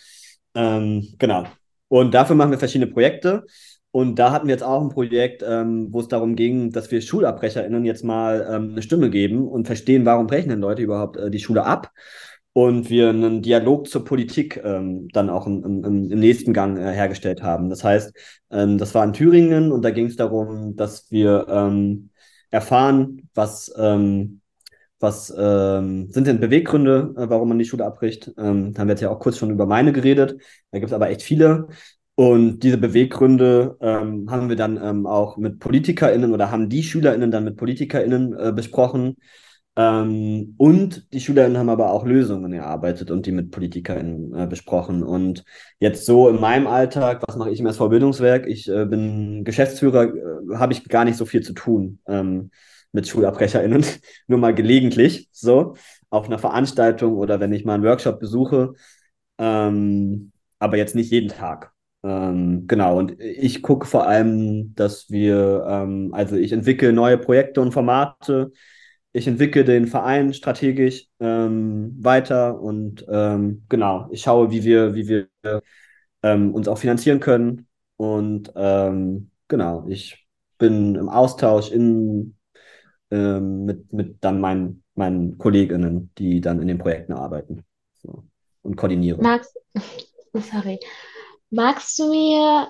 ähm, 0.54 1.14
genau. 1.18 1.44
Und 1.88 2.14
dafür 2.14 2.36
machen 2.36 2.52
wir 2.52 2.58
verschiedene 2.58 2.90
Projekte. 2.90 3.44
Und 3.90 4.18
da 4.18 4.32
hatten 4.32 4.46
wir 4.46 4.54
jetzt 4.54 4.62
auch 4.62 4.80
ein 4.80 4.88
Projekt, 4.88 5.44
ähm, 5.46 5.88
wo 5.90 6.00
es 6.00 6.08
darum 6.08 6.34
ging, 6.34 6.70
dass 6.70 6.90
wir 6.90 7.02
SchulabbrecherInnen 7.02 7.84
jetzt 7.84 8.04
mal 8.04 8.48
ähm, 8.50 8.70
eine 8.70 8.82
Stimme 8.82 9.10
geben 9.10 9.46
und 9.46 9.66
verstehen, 9.66 10.06
warum 10.06 10.26
brechen 10.26 10.48
denn 10.48 10.60
Leute 10.60 10.80
überhaupt 10.80 11.18
äh, 11.18 11.30
die 11.30 11.40
Schule 11.40 11.64
ab. 11.64 11.90
Und 12.54 12.90
wir 12.90 13.08
einen 13.08 13.40
Dialog 13.40 13.88
zur 13.88 14.04
Politik 14.04 14.60
ähm, 14.62 15.08
dann 15.12 15.30
auch 15.30 15.46
im, 15.46 15.64
im, 15.64 15.84
im 15.84 16.20
nächsten 16.20 16.52
Gang 16.52 16.76
äh, 16.76 16.92
hergestellt 16.92 17.42
haben. 17.42 17.70
Das 17.70 17.82
heißt, 17.82 18.12
ähm, 18.50 18.76
das 18.76 18.94
war 18.94 19.04
in 19.04 19.14
Thüringen 19.14 19.72
und 19.72 19.82
da 19.82 19.90
ging 19.90 20.06
es 20.06 20.16
darum, 20.16 20.76
dass 20.76 21.10
wir 21.10 21.46
ähm, 21.48 22.10
erfahren, 22.50 23.28
was 23.34 23.72
ähm, 23.78 24.42
was 25.02 25.34
ähm, 25.36 26.08
sind 26.10 26.28
denn 26.28 26.38
Beweggründe, 26.38 27.12
äh, 27.16 27.28
warum 27.28 27.48
man 27.48 27.58
die 27.58 27.64
Schule 27.64 27.84
abbricht? 27.84 28.32
Ähm, 28.38 28.72
da 28.72 28.80
haben 28.80 28.88
wir 28.88 28.92
jetzt 28.92 29.00
ja 29.00 29.10
auch 29.10 29.18
kurz 29.18 29.36
schon 29.36 29.50
über 29.50 29.66
meine 29.66 29.92
geredet. 29.92 30.40
Da 30.70 30.78
gibt 30.78 30.90
es 30.90 30.94
aber 30.94 31.10
echt 31.10 31.22
viele. 31.22 31.66
Und 32.14 32.60
diese 32.60 32.78
Beweggründe 32.78 33.76
ähm, 33.80 34.30
haben 34.30 34.48
wir 34.48 34.56
dann 34.56 34.80
ähm, 34.80 35.06
auch 35.06 35.38
mit 35.38 35.58
PolitikerInnen 35.58 36.32
oder 36.32 36.50
haben 36.50 36.68
die 36.68 36.82
SchülerInnen 36.84 37.30
dann 37.30 37.44
mit 37.44 37.56
PolitikerInnen 37.56 38.32
äh, 38.38 38.52
besprochen. 38.52 39.16
Ähm, 39.74 40.54
und 40.58 41.12
die 41.12 41.20
SchülerInnen 41.20 41.56
haben 41.56 41.70
aber 41.70 41.90
auch 41.90 42.04
Lösungen 42.04 42.52
erarbeitet 42.52 43.10
und 43.10 43.24
die 43.24 43.32
mit 43.32 43.50
PolitikerInnen 43.50 44.34
äh, 44.34 44.46
besprochen. 44.46 45.02
Und 45.02 45.44
jetzt 45.78 46.04
so 46.04 46.28
in 46.28 46.40
meinem 46.40 46.66
Alltag, 46.66 47.22
was 47.26 47.36
mache 47.36 47.50
ich 47.50 47.60
im 47.60 47.66
SV 47.66 47.88
Bildungswerk? 47.88 48.46
Ich 48.46 48.68
äh, 48.68 48.84
bin 48.84 49.44
Geschäftsführer, 49.44 50.04
äh, 50.14 50.56
habe 50.56 50.72
ich 50.74 50.88
gar 50.88 51.04
nicht 51.04 51.16
so 51.16 51.24
viel 51.24 51.42
zu 51.42 51.54
tun. 51.54 52.00
Ähm, 52.06 52.50
mit 52.92 53.08
SchulabbrecherInnen, 53.08 53.84
nur 54.26 54.38
mal 54.38 54.54
gelegentlich, 54.54 55.28
so, 55.32 55.74
auf 56.10 56.26
einer 56.26 56.38
Veranstaltung 56.38 57.16
oder 57.16 57.40
wenn 57.40 57.52
ich 57.52 57.64
mal 57.64 57.74
einen 57.74 57.84
Workshop 57.84 58.20
besuche, 58.20 58.74
ähm, 59.38 60.32
aber 60.58 60.76
jetzt 60.76 60.94
nicht 60.94 61.10
jeden 61.10 61.28
Tag. 61.28 61.72
Ähm, 62.04 62.66
genau, 62.66 62.98
und 62.98 63.18
ich 63.20 63.62
gucke 63.62 63.86
vor 63.86 64.06
allem, 64.06 64.74
dass 64.74 65.08
wir, 65.10 65.64
ähm, 65.68 66.10
also 66.12 66.36
ich 66.36 66.52
entwickle 66.52 66.92
neue 66.92 67.16
Projekte 67.18 67.60
und 67.60 67.72
Formate, 67.72 68.52
ich 69.12 69.26
entwickle 69.26 69.64
den 69.64 69.86
Verein 69.86 70.32
strategisch 70.32 71.06
ähm, 71.20 71.96
weiter 72.02 72.60
und 72.60 73.04
ähm, 73.08 73.64
genau, 73.68 74.08
ich 74.10 74.22
schaue, 74.22 74.50
wie 74.50 74.64
wir, 74.64 74.94
wie 74.94 75.08
wir 75.08 75.28
ähm, 76.22 76.54
uns 76.54 76.68
auch 76.68 76.78
finanzieren 76.78 77.20
können. 77.20 77.66
Und 77.96 78.52
ähm, 78.56 79.30
genau, 79.48 79.86
ich 79.88 80.26
bin 80.58 80.94
im 80.94 81.08
Austausch 81.08 81.70
in, 81.70 82.36
ähm, 83.10 83.66
mit, 83.66 83.92
mit 83.92 84.16
dann 84.22 84.40
meinen, 84.40 84.82
meinen 84.94 85.36
KollegInnen, 85.36 86.10
die 86.16 86.40
dann 86.40 86.60
in 86.60 86.68
den 86.68 86.78
Projekten 86.78 87.12
arbeiten 87.12 87.64
so, 88.02 88.24
und 88.62 88.76
koordinieren. 88.76 89.20
Magst, 89.22 89.58
sorry. 90.32 90.80
Magst 91.50 91.98
du 91.98 92.08
mir 92.08 92.68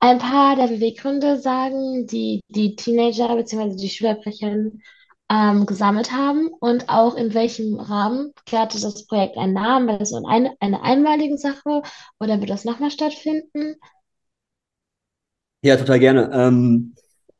ein 0.00 0.18
paar 0.18 0.56
der 0.56 0.66
Beweggründe 0.66 1.38
sagen, 1.38 2.06
die 2.06 2.40
die 2.48 2.74
Teenager 2.74 3.36
bzw. 3.36 3.76
die 3.76 3.88
Schülerbrecherinnen 3.88 4.82
ähm, 5.30 5.64
gesammelt 5.66 6.12
haben 6.12 6.48
und 6.60 6.88
auch 6.88 7.14
in 7.14 7.32
welchem 7.34 7.78
Rahmen 7.78 8.32
kehrte 8.46 8.80
das 8.80 9.06
Projekt 9.06 9.36
einen 9.38 9.54
Namen? 9.54 9.88
War 9.88 9.98
das 9.98 10.12
eine, 10.12 10.54
eine 10.60 10.82
einmalige 10.82 11.38
Sache 11.38 11.82
oder 12.18 12.40
wird 12.40 12.50
das 12.50 12.64
nochmal 12.64 12.90
stattfinden? 12.90 13.76
Ja, 15.62 15.76
total 15.76 16.00
gerne. 16.00 16.30
Ähm, 16.32 16.94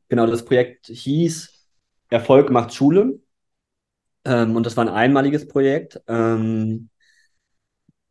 genau, 0.08 0.26
das 0.26 0.44
Projekt 0.44 0.86
hieß 0.86 1.50
Erfolg 2.10 2.50
macht 2.50 2.74
Schule. 2.74 3.20
Ähm, 4.24 4.56
und 4.56 4.66
das 4.66 4.76
war 4.76 4.84
ein 4.84 4.92
einmaliges 4.92 5.48
Projekt. 5.48 6.00
Ähm, 6.06 6.90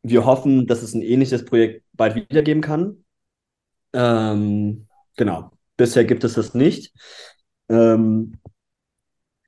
wir 0.01 0.25
hoffen, 0.25 0.67
dass 0.67 0.81
es 0.81 0.93
ein 0.93 1.01
ähnliches 1.01 1.45
Projekt 1.45 1.83
bald 1.93 2.15
wiedergeben 2.15 2.61
kann. 2.61 3.05
Ähm, 3.93 4.87
genau. 5.17 5.51
Bisher 5.77 6.05
gibt 6.05 6.23
es 6.23 6.33
das 6.33 6.53
nicht. 6.53 6.93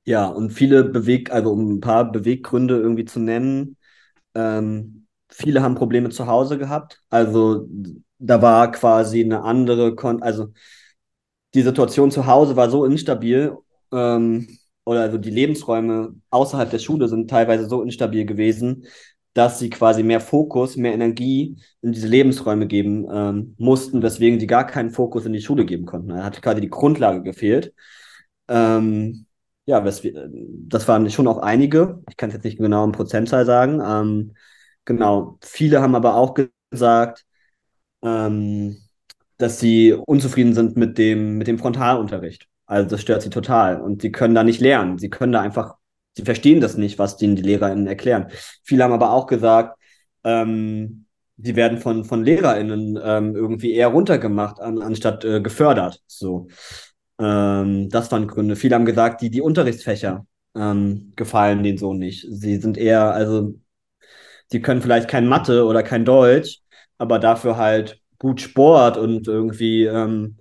Ja, 0.04 0.26
und 0.28 0.52
viele 0.52 0.84
Beweg, 0.84 1.32
also 1.32 1.52
um 1.52 1.76
ein 1.76 1.80
paar 1.82 2.12
Beweggründe 2.12 2.76
irgendwie 2.78 3.06
zu 3.06 3.20
nennen, 3.20 3.78
ähm, 4.36 5.08
viele 5.30 5.62
haben 5.62 5.76
Probleme 5.76 6.10
zu 6.10 6.28
Hause 6.28 6.58
gehabt. 6.58 7.04
Also 7.10 7.68
da 8.20 8.42
war 8.42 8.72
quasi 8.72 9.24
eine 9.24 9.44
andere, 9.44 9.96
Kon 9.96 10.24
also 10.24 10.54
die 11.54 11.62
Situation 11.62 12.12
zu 12.12 12.26
Hause 12.28 12.56
war 12.56 12.70
so 12.70 12.86
instabil, 12.86 13.56
ähm, 13.92 14.48
oder 14.86 15.02
also 15.02 15.18
die 15.18 15.30
Lebensräume 15.30 16.16
außerhalb 16.30 16.70
der 16.70 16.80
Schule 16.80 17.08
sind 17.08 17.30
teilweise 17.30 17.68
so 17.68 17.82
instabil 17.84 18.26
gewesen, 18.26 18.86
dass 19.34 19.60
sie 19.60 19.70
quasi 19.70 20.04
mehr 20.04 20.20
Fokus, 20.20 20.76
mehr 20.76 20.94
Energie 20.94 21.58
in 21.82 21.92
diese 21.92 22.08
Lebensräume 22.08 22.68
geben 22.68 23.08
ähm, 23.12 23.56
mussten, 23.58 24.02
weswegen 24.02 24.40
sie 24.40 24.48
gar 24.48 24.66
keinen 24.66 24.90
Fokus 24.90 25.26
in 25.26 25.34
die 25.34 25.42
Schule 25.42 25.66
geben 25.66 25.86
konnten. 25.86 26.10
Da 26.10 26.24
hat 26.24 26.42
quasi 26.42 26.62
die 26.62 26.70
Grundlage 26.70 27.22
gefehlt. 27.22 27.74
Ähm, 28.48 29.26
ja, 29.72 29.80
das 29.80 30.88
waren 30.90 31.10
schon 31.10 31.28
auch 31.28 31.38
einige. 31.38 32.04
Ich 32.10 32.18
kann 32.18 32.30
es 32.30 32.36
jetzt 32.36 32.44
nicht 32.44 32.58
genau 32.58 32.84
in 32.84 32.92
Prozentzahl 32.92 33.46
sagen. 33.46 33.82
Ähm, 33.82 34.36
genau. 34.84 35.38
Viele 35.42 35.82
haben 35.82 35.96
aber 35.96 36.16
auch 36.16 36.36
gesagt, 36.70 37.26
ähm, 38.04 38.78
dass 39.38 39.62
sie 39.62 39.94
unzufrieden 39.94 40.54
sind 40.54 40.76
mit 40.76 40.98
dem, 40.98 41.38
mit 41.38 41.48
dem 41.48 41.58
Frontalunterricht. 41.58 42.48
Also 42.66 42.90
das 42.90 43.02
stört 43.02 43.22
sie 43.22 43.30
total. 43.30 43.82
Und 43.82 44.02
sie 44.02 44.12
können 44.12 44.36
da 44.36 44.44
nicht 44.44 44.60
lernen. 44.60 44.98
Sie 44.98 45.10
können 45.10 45.32
da 45.32 45.40
einfach, 45.40 45.76
sie 46.18 46.24
verstehen 46.24 46.60
das 46.60 46.76
nicht, 46.76 47.00
was 47.00 47.16
denen 47.16 47.38
die 47.38 47.42
LehrerInnen 47.42 47.88
erklären. 47.88 48.28
Viele 48.64 48.84
haben 48.84 48.94
aber 48.94 49.12
auch 49.12 49.26
gesagt, 49.26 49.80
ähm, 50.26 51.06
sie 51.38 51.56
werden 51.56 51.78
von, 51.78 52.04
von 52.04 52.26
LehrerInnen 52.26 53.00
ähm, 53.02 53.36
irgendwie 53.38 53.72
eher 53.74 53.88
runtergemacht, 53.88 54.60
an, 54.60 54.82
anstatt 54.82 55.24
äh, 55.24 55.40
gefördert. 55.40 56.02
So. 56.08 56.50
Ähm, 57.20 57.90
das 57.90 58.12
waren 58.12 58.28
Gründe. 58.28 58.56
Viele 58.56 58.76
haben 58.76 58.86
gesagt, 58.86 59.22
die, 59.22 59.30
die 59.30 59.42
Unterrichtsfächer 59.42 60.26
ähm, 60.56 61.14
gefallen 61.16 61.64
denen 61.64 61.78
so 61.78 61.94
nicht. 61.94 62.26
Sie 62.30 62.58
sind 62.58 62.78
eher, 62.78 63.14
also, 63.14 63.56
sie 64.48 64.62
können 64.62 64.82
vielleicht 64.82 65.10
kein 65.10 65.28
Mathe 65.28 65.66
oder 65.66 65.84
kein 65.84 66.06
Deutsch, 66.06 66.60
aber 66.98 67.20
dafür 67.20 67.58
halt 67.58 68.02
gut 68.20 68.42
Sport 68.42 68.98
und 68.98 69.28
irgendwie 69.28 69.86
ähm, 69.86 70.38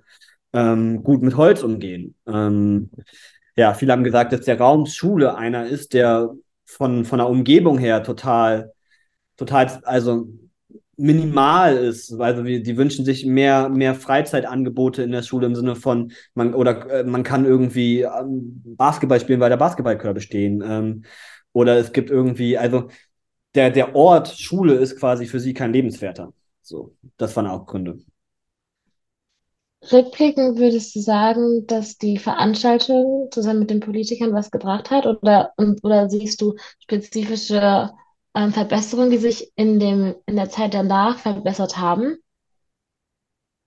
ähm, 0.52 1.02
gut 1.02 1.22
mit 1.22 1.36
Holz 1.36 1.62
umgehen. 1.62 2.14
Ähm, 2.26 2.90
ja, 3.56 3.74
viele 3.74 3.92
haben 3.92 4.04
gesagt, 4.04 4.32
dass 4.32 4.42
der 4.42 4.58
Raum 4.58 4.86
Schule 4.86 5.36
einer 5.36 5.66
ist, 5.66 5.94
der 5.94 6.30
von, 6.66 7.04
von 7.04 7.18
der 7.18 7.28
Umgebung 7.28 7.78
her 7.78 8.02
total, 8.02 8.72
total, 9.36 9.80
also 9.84 10.28
minimal 11.00 11.76
ist. 11.76 12.12
Also 12.20 12.44
wir, 12.44 12.62
die 12.62 12.76
wünschen 12.76 13.04
sich 13.04 13.24
mehr, 13.24 13.68
mehr 13.68 13.94
Freizeitangebote 13.94 15.02
in 15.02 15.12
der 15.12 15.22
Schule 15.22 15.46
im 15.46 15.54
Sinne 15.54 15.74
von, 15.76 16.12
man, 16.34 16.54
oder 16.54 16.90
äh, 16.90 17.04
man 17.04 17.22
kann 17.22 17.44
irgendwie 17.44 18.02
ähm, 18.02 18.62
Basketball 18.76 19.20
spielen, 19.20 19.40
weil 19.40 19.50
der 19.50 19.56
Basketballkörbe 19.56 20.20
stehen. 20.20 20.62
Ähm, 20.64 21.04
oder 21.52 21.78
es 21.78 21.92
gibt 21.92 22.10
irgendwie, 22.10 22.58
also 22.58 22.88
der, 23.54 23.70
der 23.70 23.96
Ort 23.96 24.28
Schule 24.28 24.74
ist 24.74 24.98
quasi 24.98 25.26
für 25.26 25.40
sie 25.40 25.54
kein 25.54 25.72
lebenswerter. 25.72 26.32
So, 26.62 26.94
das 27.16 27.34
waren 27.34 27.46
auch 27.46 27.66
Gründe. 27.66 27.98
Rückblickend 29.90 30.58
würdest 30.58 30.94
du 30.94 31.00
sagen, 31.00 31.66
dass 31.66 31.96
die 31.96 32.18
Veranstaltung 32.18 33.28
zusammen 33.30 33.60
mit 33.60 33.70
den 33.70 33.80
Politikern 33.80 34.34
was 34.34 34.50
gebracht 34.50 34.90
hat? 34.90 35.06
Oder, 35.06 35.54
oder 35.82 36.10
siehst 36.10 36.42
du 36.42 36.56
spezifische 36.80 37.90
ähm, 38.34 38.52
Verbesserungen, 38.52 39.10
die 39.10 39.18
sich 39.18 39.52
in 39.56 39.78
dem, 39.78 40.14
in 40.26 40.36
der 40.36 40.50
Zeit 40.50 40.74
danach 40.74 41.18
verbessert 41.18 41.76
haben? 41.78 42.16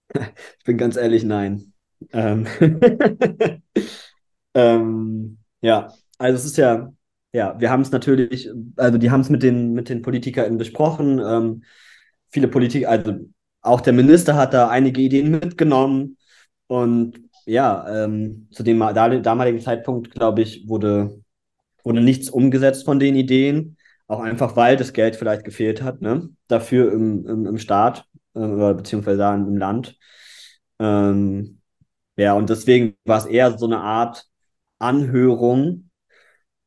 Ich 0.59 0.65
bin 0.65 0.77
ganz 0.77 0.95
ehrlich, 0.95 1.23
nein. 1.23 1.73
Ähm, 2.13 2.47
ähm, 4.53 5.37
ja, 5.61 5.93
also 6.17 6.37
es 6.37 6.45
ist 6.45 6.57
ja, 6.57 6.93
ja, 7.33 7.59
wir 7.59 7.69
haben 7.69 7.81
es 7.81 7.91
natürlich, 7.91 8.49
also 8.77 8.97
die 8.97 9.11
haben 9.11 9.21
es 9.21 9.29
mit 9.29 9.43
den, 9.43 9.73
mit 9.73 9.89
den 9.89 10.01
PolitikerInnen 10.01 10.57
besprochen. 10.57 11.19
Ähm, 11.19 11.63
viele 12.29 12.47
Politiker, 12.47 12.89
also 12.89 13.13
auch 13.61 13.81
der 13.81 13.93
Minister 13.93 14.35
hat 14.35 14.53
da 14.53 14.69
einige 14.69 15.01
Ideen 15.01 15.31
mitgenommen. 15.31 16.17
Und 16.67 17.19
ja, 17.45 18.05
ähm, 18.05 18.47
zu 18.51 18.63
dem 18.63 18.79
damaligen 18.79 19.61
Zeitpunkt, 19.61 20.11
glaube 20.11 20.41
ich, 20.41 20.67
wurde, 20.67 21.21
wurde 21.83 22.01
nichts 22.01 22.29
umgesetzt 22.29 22.85
von 22.85 22.99
den 22.99 23.15
Ideen. 23.15 23.77
Auch 24.07 24.19
einfach, 24.19 24.55
weil 24.55 24.77
das 24.77 24.93
Geld 24.93 25.15
vielleicht 25.15 25.45
gefehlt 25.45 25.81
hat, 25.81 26.01
ne? 26.01 26.29
Dafür 26.47 26.91
im, 26.91 27.25
im, 27.27 27.45
im 27.45 27.57
Staat, 27.57 28.05
äh, 28.35 28.73
beziehungsweise 28.73 29.17
da 29.17 29.33
im 29.35 29.57
Land. 29.57 29.97
Ähm, 30.79 31.61
ja, 32.17 32.33
und 32.33 32.49
deswegen 32.49 32.95
war 33.05 33.17
es 33.17 33.25
eher 33.25 33.57
so 33.57 33.65
eine 33.65 33.79
Art 33.79 34.27
Anhörung 34.79 35.89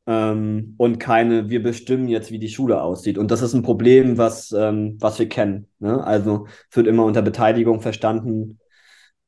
ähm, 0.07 0.75
und 0.77 0.99
keine, 0.99 1.49
wir 1.49 1.61
bestimmen 1.61 2.07
jetzt, 2.07 2.31
wie 2.31 2.39
die 2.39 2.49
Schule 2.49 2.81
aussieht. 2.81 3.17
Und 3.17 3.31
das 3.31 3.41
ist 3.41 3.53
ein 3.53 3.63
Problem, 3.63 4.17
was, 4.17 4.51
ähm, 4.51 4.97
was 4.99 5.19
wir 5.19 5.29
kennen. 5.29 5.67
Ne? 5.79 6.03
Also 6.03 6.47
es 6.69 6.77
wird 6.77 6.87
immer 6.87 7.05
unter 7.05 7.21
Beteiligung 7.21 7.81
verstanden. 7.81 8.59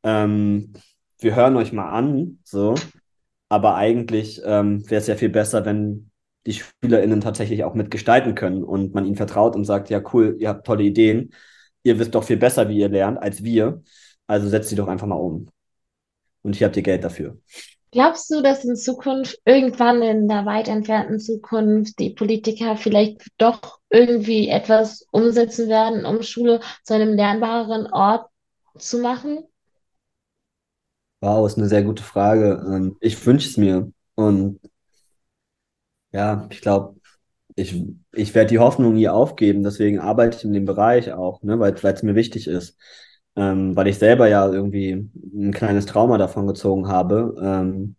Ähm, 0.04 0.74
wir 1.20 1.36
hören 1.36 1.58
euch 1.58 1.74
mal 1.74 1.89
an, 1.89 2.39
so. 2.44 2.75
Aber 3.50 3.75
eigentlich 3.75 4.42
ähm, 4.46 4.89
wäre 4.89 5.01
es 5.01 5.08
ja 5.08 5.16
viel 5.16 5.30
besser, 5.30 5.66
wenn 5.66 6.09
die 6.50 6.53
SchülerInnen 6.84 7.22
tatsächlich 7.22 7.63
auch 7.63 7.75
mitgestalten 7.75 8.36
können 8.36 8.63
und 8.63 8.94
man 8.96 9.06
ihnen 9.06 9.15
vertraut 9.15 9.56
und 9.56 9.65
sagt, 9.65 9.89
ja 9.89 10.01
cool, 10.13 10.36
ihr 10.39 10.50
habt 10.50 10.65
tolle 10.68 10.84
Ideen, 10.84 11.34
ihr 11.84 12.00
wisst 12.00 12.15
doch 12.15 12.24
viel 12.24 12.38
besser, 12.38 12.70
wie 12.70 12.79
ihr 12.79 12.89
lernt, 12.89 13.22
als 13.22 13.44
wir. 13.44 13.84
Also 14.27 14.48
setzt 14.50 14.70
sie 14.70 14.75
doch 14.75 14.88
einfach 14.88 15.08
mal 15.08 15.15
um. 15.15 15.50
Und 16.44 16.56
hier 16.56 16.68
habt 16.68 16.77
ihr 16.77 16.84
Geld 16.84 17.03
dafür. 17.03 17.38
Glaubst 17.91 18.29
du, 18.32 18.41
dass 18.41 18.65
in 18.65 18.75
Zukunft, 18.75 19.39
irgendwann 19.46 20.01
in 20.01 20.27
der 20.27 20.46
weit 20.46 20.68
entfernten 20.68 21.20
Zukunft, 21.20 22.00
die 22.00 22.12
Politiker 22.12 22.77
vielleicht 22.77 23.27
doch 23.38 23.79
irgendwie 23.89 24.50
etwas 24.50 25.06
umsetzen 25.12 25.70
werden, 25.70 26.06
um 26.06 26.22
Schule 26.24 26.62
zu 26.84 26.94
einem 26.96 27.15
lernbareren 27.15 27.88
Ort 27.91 28.29
zu 28.77 29.00
machen? 29.00 29.44
Wow, 31.22 31.46
ist 31.48 31.58
eine 31.58 31.68
sehr 31.68 31.84
gute 31.84 32.03
Frage. 32.03 32.63
Ähm, 32.65 32.98
Ich 33.01 33.25
wünsche 33.25 33.50
es 33.50 33.58
mir. 33.58 33.91
Und 34.15 34.60
ja, 36.12 36.48
ich 36.51 36.62
glaube, 36.62 36.96
ich, 37.56 37.84
ich 38.13 38.36
werde 38.36 38.50
die 38.50 38.60
Hoffnung 38.60 38.94
nie 38.96 39.10
aufgeben. 39.10 39.63
Deswegen 39.63 40.00
arbeite 40.00 40.38
ich 40.38 40.44
in 40.46 40.54
dem 40.54 40.66
Bereich 40.66 41.12
auch, 41.13 41.42
ne, 41.44 41.60
weil 41.60 41.74
es 41.74 42.04
mir 42.04 42.16
wichtig 42.16 42.48
ist. 42.48 42.78
Ähm, 43.36 43.75
weil 43.75 43.88
ich 43.88 43.98
selber 44.00 44.28
ja 44.28 44.48
irgendwie 44.51 45.10
ein 45.34 45.54
kleines 45.54 45.86
Trauma 45.86 46.18
davon 46.18 46.48
gezogen 46.48 46.88
habe. 46.88 47.36
Ähm, 47.42 47.96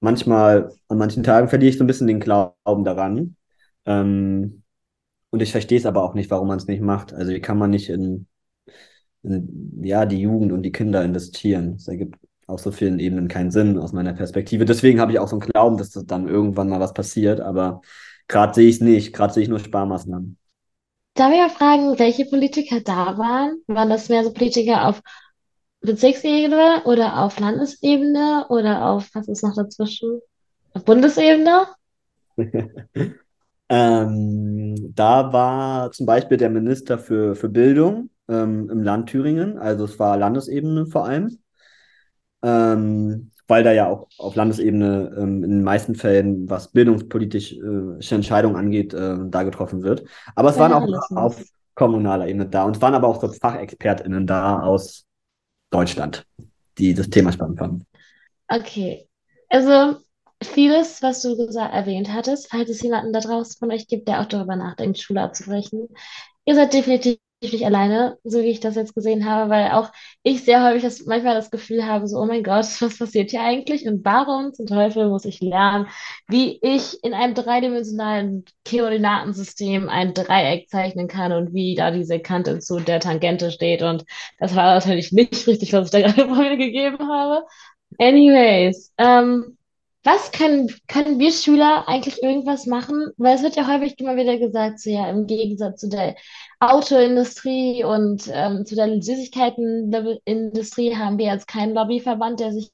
manchmal, 0.00 0.72
an 0.88 0.98
manchen 0.98 1.22
Tagen 1.24 1.48
verliere 1.48 1.70
ich 1.70 1.78
so 1.78 1.84
ein 1.84 1.88
bisschen 1.88 2.06
den 2.08 2.20
Glauben 2.20 2.84
daran. 2.84 3.36
Ähm, 3.86 4.62
und 5.30 5.42
ich 5.42 5.52
verstehe 5.52 5.78
es 5.78 5.86
aber 5.86 6.04
auch 6.04 6.14
nicht, 6.14 6.30
warum 6.30 6.48
man 6.48 6.58
es 6.58 6.66
nicht 6.68 6.82
macht. 6.82 7.12
Also 7.14 7.32
wie 7.32 7.40
kann 7.40 7.58
man 7.58 7.70
nicht 7.70 7.88
in, 7.90 8.26
in, 9.22 9.82
ja, 9.84 10.06
die 10.06 10.20
Jugend 10.20 10.52
und 10.52 10.62
die 10.62 10.72
Kinder 10.72 11.04
investieren? 11.04 11.74
Es 11.76 11.88
ergibt 11.88 12.16
auf 12.52 12.60
so 12.60 12.70
vielen 12.70 12.98
Ebenen 12.98 13.28
keinen 13.28 13.50
Sinn 13.50 13.78
aus 13.78 13.92
meiner 13.92 14.12
Perspektive. 14.12 14.64
Deswegen 14.64 15.00
habe 15.00 15.12
ich 15.12 15.18
auch 15.18 15.28
so 15.28 15.36
einen 15.36 15.48
Glauben, 15.48 15.78
dass 15.78 15.90
das 15.90 16.06
dann 16.06 16.28
irgendwann 16.28 16.68
mal 16.68 16.80
was 16.80 16.94
passiert, 16.94 17.40
aber 17.40 17.80
gerade 18.28 18.54
sehe 18.54 18.68
ich 18.68 18.76
es 18.76 18.80
nicht. 18.80 19.12
Gerade 19.12 19.32
sehe 19.32 19.42
ich 19.42 19.48
nur 19.48 19.58
Sparmaßnahmen. 19.58 20.38
Darf 21.14 21.32
ich 21.32 21.38
mal 21.38 21.50
fragen, 21.50 21.98
welche 21.98 22.24
Politiker 22.24 22.80
da 22.80 23.18
waren? 23.18 23.62
Waren 23.66 23.90
das 23.90 24.08
mehr 24.08 24.24
so 24.24 24.32
Politiker 24.32 24.88
auf 24.88 25.02
Bezirksebene 25.80 26.82
oder 26.84 27.22
auf 27.22 27.38
Landesebene 27.38 28.46
oder 28.48 28.86
auf, 28.86 29.10
was 29.14 29.28
ist 29.28 29.42
noch 29.42 29.54
dazwischen? 29.54 30.20
Auf 30.74 30.84
Bundesebene? 30.84 31.66
ähm, 33.68 34.94
da 34.94 35.32
war 35.32 35.90
zum 35.90 36.06
Beispiel 36.06 36.38
der 36.38 36.50
Minister 36.50 36.98
für, 36.98 37.34
für 37.34 37.48
Bildung 37.48 38.10
ähm, 38.28 38.70
im 38.70 38.82
Land 38.82 39.10
Thüringen, 39.10 39.58
also 39.58 39.84
es 39.84 39.98
war 39.98 40.16
Landesebene 40.16 40.86
vor 40.86 41.04
allem, 41.04 41.41
ähm, 42.42 43.30
weil 43.46 43.64
da 43.64 43.72
ja 43.72 43.88
auch 43.88 44.08
auf 44.18 44.34
Landesebene 44.34 45.14
ähm, 45.16 45.44
in 45.44 45.50
den 45.50 45.62
meisten 45.62 45.94
Fällen, 45.94 46.48
was 46.48 46.72
bildungspolitische 46.72 47.56
äh, 48.00 48.14
Entscheidungen 48.14 48.56
angeht, 48.56 48.94
äh, 48.94 49.16
da 49.26 49.42
getroffen 49.42 49.82
wird. 49.82 50.04
Aber 50.34 50.50
es 50.50 50.58
waren 50.58 50.72
auch 50.72 51.16
auf 51.16 51.42
kommunaler 51.74 52.28
Ebene 52.28 52.46
da 52.46 52.64
und 52.64 52.76
es 52.76 52.82
waren 52.82 52.94
aber 52.94 53.08
auch 53.08 53.20
so 53.20 53.28
FachexpertInnen 53.28 54.26
da 54.26 54.60
aus 54.60 55.06
Deutschland, 55.70 56.26
die 56.78 56.94
das 56.94 57.10
Thema 57.10 57.32
spannend 57.32 57.58
fanden. 57.58 57.86
Okay, 58.48 59.08
also 59.48 59.96
vieles, 60.42 61.02
was 61.02 61.22
du 61.22 61.36
gesagt, 61.36 61.74
erwähnt 61.74 62.12
hattest, 62.12 62.50
falls 62.50 62.68
es 62.68 62.82
jemanden 62.82 63.12
da 63.12 63.20
draußen 63.20 63.58
von 63.58 63.72
euch 63.72 63.86
gibt, 63.86 64.08
der 64.08 64.20
auch 64.20 64.26
darüber 64.26 64.56
nachdenkt, 64.56 64.98
Schule 64.98 65.22
abzubrechen. 65.22 65.88
Ihr 66.44 66.54
seid 66.54 66.74
definitiv 66.74 67.18
nicht 67.50 67.64
alleine, 67.66 68.18
so 68.22 68.40
wie 68.40 68.50
ich 68.50 68.60
das 68.60 68.76
jetzt 68.76 68.94
gesehen 68.94 69.24
habe, 69.24 69.50
weil 69.50 69.72
auch 69.72 69.90
ich 70.22 70.44
sehr 70.44 70.64
häufig 70.64 70.82
das, 70.82 71.04
manchmal 71.06 71.34
das 71.34 71.50
Gefühl 71.50 71.84
habe, 71.84 72.06
so, 72.06 72.18
oh 72.18 72.26
mein 72.26 72.42
Gott, 72.44 72.64
was 72.80 72.98
passiert 72.98 73.30
hier 73.30 73.42
eigentlich? 73.42 73.86
Und 73.86 74.04
warum 74.04 74.52
zum 74.54 74.66
Teufel 74.66 75.08
muss 75.08 75.24
ich 75.24 75.40
lernen, 75.40 75.86
wie 76.28 76.58
ich 76.62 77.02
in 77.02 77.14
einem 77.14 77.34
dreidimensionalen 77.34 78.44
Koordinatensystem 78.68 79.88
ein 79.88 80.14
Dreieck 80.14 80.68
zeichnen 80.68 81.08
kann 81.08 81.32
und 81.32 81.52
wie 81.54 81.74
da 81.74 81.90
diese 81.90 82.20
Kante 82.20 82.60
zu 82.60 82.78
der 82.80 83.00
Tangente 83.00 83.50
steht. 83.50 83.82
Und 83.82 84.04
das 84.38 84.54
war 84.54 84.74
natürlich 84.74 85.12
nicht 85.12 85.46
richtig, 85.46 85.72
was 85.72 85.86
ich 85.86 85.90
da 85.90 86.00
gerade 86.08 86.28
vor 86.28 86.36
mir 86.36 86.56
gegeben 86.56 87.08
habe. 87.08 87.44
Anyways, 87.98 88.92
ähm, 88.98 89.56
was 90.04 90.32
können, 90.32 90.68
können 90.88 91.18
wir 91.20 91.30
Schüler 91.32 91.88
eigentlich 91.88 92.22
irgendwas 92.22 92.66
machen? 92.66 93.12
Weil 93.16 93.36
es 93.36 93.42
wird 93.42 93.56
ja 93.56 93.68
häufig 93.68 93.98
immer 93.98 94.16
wieder 94.16 94.36
gesagt, 94.38 94.80
so 94.80 94.90
ja, 94.90 95.08
im 95.08 95.26
Gegensatz 95.26 95.80
zu 95.80 95.88
der 95.88 96.16
Autoindustrie 96.60 97.84
und 97.84 98.28
ähm, 98.32 98.66
zu 98.66 98.74
der 98.74 99.00
Süßigkeitenindustrie 99.00 100.96
haben 100.96 101.18
wir 101.18 101.26
jetzt 101.26 101.46
keinen 101.46 101.74
Lobbyverband, 101.74 102.40
der 102.40 102.52
sich 102.52 102.72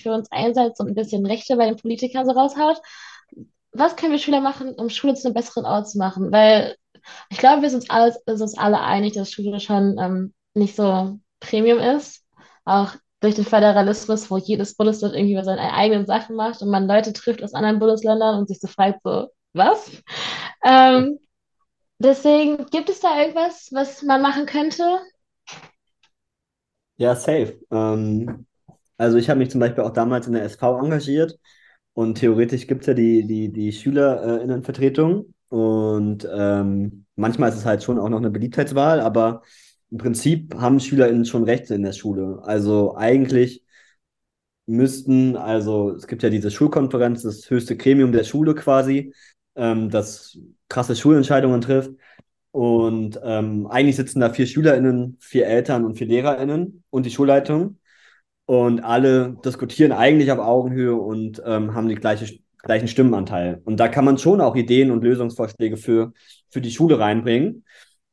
für 0.00 0.12
uns 0.12 0.30
einsetzt 0.30 0.80
und 0.80 0.88
ein 0.88 0.94
bisschen 0.94 1.26
Rechte 1.26 1.56
bei 1.56 1.66
den 1.66 1.76
Politikern 1.76 2.26
so 2.26 2.32
raushaut. 2.32 2.80
Was 3.72 3.96
können 3.96 4.12
wir 4.12 4.18
Schüler 4.18 4.40
machen, 4.40 4.74
um 4.74 4.90
Schule 4.90 5.14
zu 5.14 5.26
einem 5.26 5.34
besseren 5.34 5.64
Ort 5.66 5.88
zu 5.88 5.98
machen? 5.98 6.32
Weil 6.32 6.76
ich 7.30 7.38
glaube, 7.38 7.62
wir 7.62 7.70
sind 7.70 7.82
uns, 7.82 7.90
alles, 7.90 8.18
sind 8.26 8.40
uns 8.40 8.58
alle 8.58 8.80
einig, 8.80 9.14
dass 9.14 9.32
Schule 9.32 9.60
schon 9.60 9.96
ähm, 9.98 10.34
nicht 10.54 10.76
so 10.76 11.18
Premium 11.40 11.78
ist. 11.78 12.24
Auch 12.64 12.94
durch 13.20 13.34
den 13.34 13.44
Föderalismus, 13.44 14.30
wo 14.30 14.36
jedes 14.38 14.74
Bundesland 14.74 15.14
irgendwie 15.14 15.42
seine 15.42 15.72
eigenen 15.72 16.06
Sachen 16.06 16.36
macht 16.36 16.62
und 16.62 16.70
man 16.70 16.86
Leute 16.86 17.12
trifft 17.12 17.42
aus 17.42 17.54
anderen 17.54 17.78
Bundesländern 17.78 18.38
und 18.38 18.48
sich 18.48 18.60
so 18.60 18.68
fragt, 18.68 19.00
so, 19.02 19.28
was? 19.54 19.90
Ähm, 20.64 21.18
deswegen, 21.98 22.66
gibt 22.66 22.90
es 22.90 23.00
da 23.00 23.20
irgendwas, 23.20 23.70
was 23.72 24.02
man 24.02 24.22
machen 24.22 24.46
könnte? 24.46 25.00
Ja, 26.96 27.14
safe. 27.14 27.58
Ähm, 27.70 28.46
also 28.96 29.18
ich 29.18 29.30
habe 29.30 29.38
mich 29.38 29.50
zum 29.50 29.60
Beispiel 29.60 29.84
auch 29.84 29.92
damals 29.92 30.26
in 30.26 30.32
der 30.32 30.44
SV 30.44 30.80
engagiert 30.80 31.38
und 31.94 32.16
theoretisch 32.16 32.66
gibt 32.66 32.82
es 32.82 32.86
ja 32.88 32.94
die, 32.94 33.26
die, 33.26 33.52
die 33.52 33.72
SchülerInnenvertretung 33.72 35.34
und 35.48 36.28
ähm, 36.32 37.06
manchmal 37.16 37.50
ist 37.50 37.56
es 37.56 37.64
halt 37.64 37.82
schon 37.82 37.98
auch 37.98 38.08
noch 38.08 38.18
eine 38.18 38.30
Beliebtheitswahl, 38.30 39.00
aber 39.00 39.42
im 39.90 39.98
Prinzip 39.98 40.54
haben 40.54 40.80
SchülerInnen 40.80 41.24
schon 41.24 41.44
Rechte 41.44 41.74
in 41.74 41.82
der 41.82 41.92
Schule. 41.92 42.40
Also 42.42 42.96
eigentlich 42.96 43.64
müssten, 44.66 45.36
also 45.36 45.92
es 45.92 46.06
gibt 46.06 46.22
ja 46.22 46.30
diese 46.30 46.50
Schulkonferenz, 46.50 47.22
das 47.22 47.48
höchste 47.50 47.76
Gremium 47.76 48.12
der 48.12 48.24
Schule 48.24 48.54
quasi, 48.54 49.14
ähm, 49.56 49.90
das 49.90 50.38
krasse 50.68 50.94
Schulentscheidungen 50.94 51.60
trifft. 51.60 51.90
Und 52.50 53.20
ähm, 53.22 53.66
eigentlich 53.66 53.96
sitzen 53.96 54.20
da 54.20 54.30
vier 54.30 54.46
SchülerInnen, 54.46 55.16
vier 55.20 55.46
Eltern 55.46 55.84
und 55.84 55.96
vier 55.96 56.06
LehrerInnen 56.06 56.82
und 56.90 57.06
die 57.06 57.10
Schulleitung. 57.10 57.78
Und 58.46 58.80
alle 58.80 59.36
diskutieren 59.44 59.92
eigentlich 59.92 60.32
auf 60.32 60.38
Augenhöhe 60.38 60.94
und 60.96 61.42
ähm, 61.44 61.74
haben 61.74 61.88
die 61.88 61.94
gleiche, 61.94 62.38
gleichen 62.62 62.88
Stimmenanteil. 62.88 63.60
Und 63.64 63.78
da 63.78 63.88
kann 63.88 64.04
man 64.04 64.18
schon 64.18 64.40
auch 64.40 64.56
Ideen 64.56 64.90
und 64.90 65.04
Lösungsvorschläge 65.04 65.76
für, 65.76 66.12
für 66.50 66.60
die 66.60 66.70
Schule 66.70 66.98
reinbringen. 66.98 67.64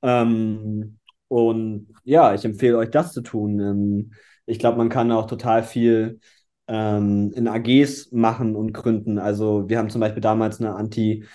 Ähm, 0.01 0.99
und 1.27 1.87
ja, 2.03 2.33
ich 2.33 2.45
empfehle 2.45 2.77
euch 2.77 2.89
das 2.91 3.13
zu 3.13 3.21
tun. 3.21 3.59
Ähm, 3.59 4.13
ich 4.45 4.59
glaube, 4.59 4.77
man 4.77 4.89
kann 4.89 5.11
auch 5.11 5.27
total 5.27 5.63
viel 5.63 6.19
ähm, 6.67 7.31
in 7.35 7.47
AGs 7.47 8.11
machen 8.11 8.55
und 8.55 8.73
gründen. 8.73 9.19
Also 9.19 9.69
wir 9.69 9.77
haben 9.79 9.89
zum 9.89 10.01
Beispiel 10.01 10.21
damals 10.21 10.59
eine 10.59 10.75
Anti- 10.75 11.25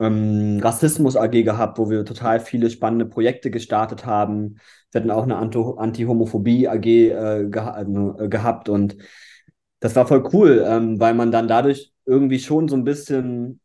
ähm, 0.00 0.60
gehabt, 1.44 1.78
wo 1.78 1.90
wir 1.90 2.04
total 2.04 2.40
viele 2.40 2.70
spannende 2.70 3.06
Projekte 3.06 3.50
gestartet 3.50 4.06
haben. 4.06 4.58
Wir 4.92 5.00
hatten 5.00 5.10
auch 5.10 5.24
eine 5.24 5.36
Anti-Homophobie 5.36 6.68
AG 6.68 7.10
äh, 7.10 7.46
geha 7.50 7.70
also, 7.72 8.16
äh, 8.18 8.28
gehabt 8.28 8.68
und 8.68 8.96
das 9.80 9.94
war 9.96 10.06
voll 10.06 10.28
cool, 10.32 10.64
ähm, 10.66 10.98
weil 11.00 11.14
man 11.14 11.30
dann 11.32 11.48
dadurch 11.48 11.92
irgendwie 12.04 12.38
schon 12.40 12.68
so 12.68 12.76
ein 12.76 12.84
bisschen 12.84 13.60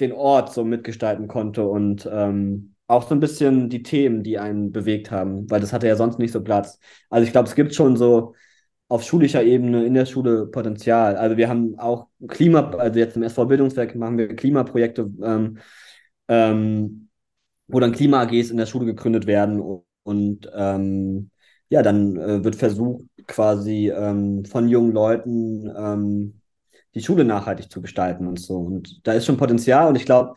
den 0.00 0.12
Ort 0.12 0.52
so 0.54 0.64
mitgestalten 0.64 1.28
konnte 1.28 1.66
und 1.66 2.08
ähm, 2.12 2.71
auch 2.92 3.08
so 3.08 3.14
ein 3.14 3.20
bisschen 3.20 3.68
die 3.70 3.82
Themen, 3.82 4.22
die 4.22 4.38
einen 4.38 4.72
bewegt 4.72 5.10
haben, 5.10 5.50
weil 5.50 5.60
das 5.60 5.72
hatte 5.72 5.86
ja 5.88 5.96
sonst 5.96 6.18
nicht 6.18 6.32
so 6.32 6.42
Platz. 6.42 6.78
Also 7.10 7.26
ich 7.26 7.32
glaube, 7.32 7.48
es 7.48 7.54
gibt 7.54 7.74
schon 7.74 7.96
so 7.96 8.34
auf 8.88 9.02
schulischer 9.04 9.42
Ebene 9.42 9.84
in 9.86 9.94
der 9.94 10.06
Schule 10.06 10.46
Potenzial. 10.46 11.16
Also 11.16 11.36
wir 11.38 11.48
haben 11.48 11.78
auch 11.78 12.08
Klima, 12.28 12.70
also 12.72 12.98
jetzt 12.98 13.16
im 13.16 13.22
SV 13.22 13.46
Bildungswerk 13.46 13.94
machen 13.96 14.18
wir 14.18 14.36
Klimaprojekte, 14.36 15.10
ähm, 15.22 15.58
ähm, 16.28 17.08
wo 17.68 17.80
dann 17.80 17.92
Klima-AGs 17.92 18.50
in 18.50 18.58
der 18.58 18.66
Schule 18.66 18.86
gegründet 18.86 19.26
werden 19.26 19.60
und, 19.60 19.84
und 20.02 20.50
ähm, 20.54 21.30
ja, 21.70 21.82
dann 21.82 22.16
äh, 22.16 22.44
wird 22.44 22.56
versucht, 22.56 23.06
quasi 23.26 23.90
ähm, 23.90 24.44
von 24.44 24.68
jungen 24.68 24.92
Leuten 24.92 25.72
ähm, 25.74 26.40
die 26.94 27.02
Schule 27.02 27.24
nachhaltig 27.24 27.70
zu 27.70 27.80
gestalten 27.80 28.26
und 28.26 28.38
so. 28.38 28.58
Und 28.58 29.00
da 29.06 29.14
ist 29.14 29.24
schon 29.24 29.38
Potenzial 29.38 29.88
und 29.88 29.96
ich 29.96 30.04
glaube, 30.04 30.34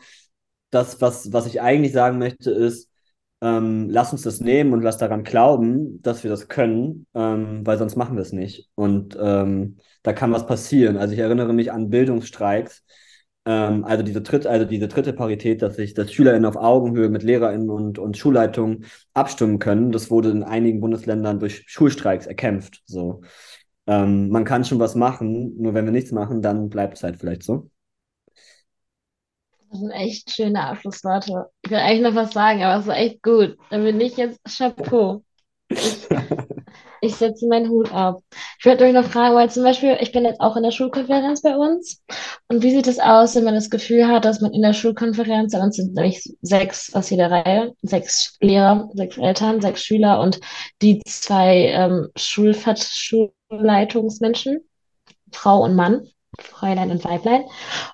das, 0.70 1.00
was, 1.00 1.32
was 1.32 1.46
ich 1.46 1.60
eigentlich 1.60 1.92
sagen 1.92 2.18
möchte, 2.18 2.50
ist, 2.50 2.90
ähm, 3.42 3.88
lass 3.90 4.12
uns 4.12 4.22
das 4.22 4.40
nehmen 4.40 4.72
und 4.72 4.82
lass 4.82 4.98
daran 4.98 5.22
glauben, 5.22 6.00
dass 6.02 6.24
wir 6.24 6.30
das 6.30 6.48
können, 6.48 7.06
ähm, 7.14 7.66
weil 7.66 7.78
sonst 7.78 7.96
machen 7.96 8.16
wir 8.16 8.22
es 8.22 8.32
nicht. 8.32 8.70
Und 8.74 9.16
ähm, 9.20 9.76
da 10.02 10.12
kann 10.12 10.32
was 10.32 10.46
passieren. 10.46 10.96
Also 10.96 11.12
ich 11.14 11.20
erinnere 11.20 11.52
mich 11.52 11.70
an 11.72 11.90
Bildungsstreiks, 11.90 12.82
ähm, 13.44 13.84
also 13.84 14.02
diese 14.02 14.22
dritte, 14.22 14.50
also 14.50 14.64
diese 14.66 14.88
dritte 14.88 15.12
Parität, 15.12 15.62
dass 15.62 15.76
sich 15.76 15.94
dass 15.94 16.12
SchülerInnen 16.12 16.46
auf 16.46 16.56
Augenhöhe 16.56 17.08
mit 17.08 17.22
LehrerInnen 17.22 17.70
und, 17.70 17.98
und 17.98 18.16
Schulleitungen 18.16 18.86
abstimmen 19.14 19.58
können. 19.58 19.92
Das 19.92 20.10
wurde 20.10 20.30
in 20.30 20.42
einigen 20.42 20.80
Bundesländern 20.80 21.38
durch 21.38 21.64
Schulstreiks 21.66 22.26
erkämpft. 22.26 22.82
So. 22.86 23.22
Ähm, 23.86 24.30
man 24.30 24.44
kann 24.44 24.64
schon 24.64 24.80
was 24.80 24.94
machen, 24.94 25.56
nur 25.58 25.74
wenn 25.74 25.84
wir 25.84 25.92
nichts 25.92 26.12
machen, 26.12 26.42
dann 26.42 26.68
bleibt 26.70 26.96
es 26.96 27.02
halt 27.04 27.18
vielleicht 27.18 27.42
so. 27.44 27.70
Das 29.70 29.80
sind 29.80 29.90
echt 29.90 30.30
schöne 30.30 30.64
Abschlussworte. 30.64 31.50
Ich 31.62 31.70
will 31.70 31.78
eigentlich 31.78 32.02
noch 32.02 32.14
was 32.14 32.32
sagen, 32.32 32.62
aber 32.62 32.80
es 32.80 32.86
war 32.86 32.96
echt 32.96 33.22
gut. 33.22 33.56
Dann 33.70 33.84
bin 33.84 34.00
ich 34.00 34.16
jetzt 34.16 34.40
Chapeau. 34.44 35.22
Ich, 35.68 36.06
ich 37.00 37.16
setze 37.16 37.48
meinen 37.48 37.68
Hut 37.68 37.92
ab. 37.92 38.20
Ich 38.58 38.64
würde 38.64 38.84
euch 38.84 38.92
noch 38.92 39.04
fragen, 39.04 39.34
weil 39.34 39.50
zum 39.50 39.64
Beispiel, 39.64 39.96
ich 40.00 40.12
bin 40.12 40.24
jetzt 40.24 40.40
auch 40.40 40.56
in 40.56 40.62
der 40.62 40.70
Schulkonferenz 40.70 41.42
bei 41.42 41.56
uns. 41.56 42.02
Und 42.48 42.62
wie 42.62 42.70
sieht 42.70 42.86
es 42.86 43.00
aus, 43.00 43.34
wenn 43.34 43.44
man 43.44 43.54
das 43.54 43.68
Gefühl 43.70 44.06
hat, 44.06 44.24
dass 44.24 44.40
man 44.40 44.52
in 44.52 44.62
der 44.62 44.72
Schulkonferenz, 44.72 45.52
bei 45.52 45.60
uns 45.60 45.76
sind 45.76 45.94
nämlich 45.94 46.22
sechs 46.42 46.94
aus 46.94 47.10
jeder 47.10 47.30
Reihe, 47.30 47.74
sechs 47.82 48.36
Lehrer, 48.40 48.88
sechs 48.94 49.18
Eltern, 49.18 49.60
sechs 49.60 49.82
Schüler 49.82 50.20
und 50.20 50.40
die 50.80 51.02
zwei 51.04 51.72
ähm, 51.72 52.08
Schulleitungsmenschen, 52.16 54.60
Frau 55.32 55.64
und 55.64 55.74
Mann. 55.74 56.06
Fräulein 56.40 56.90
und 56.90 57.04
Weiblein. 57.04 57.44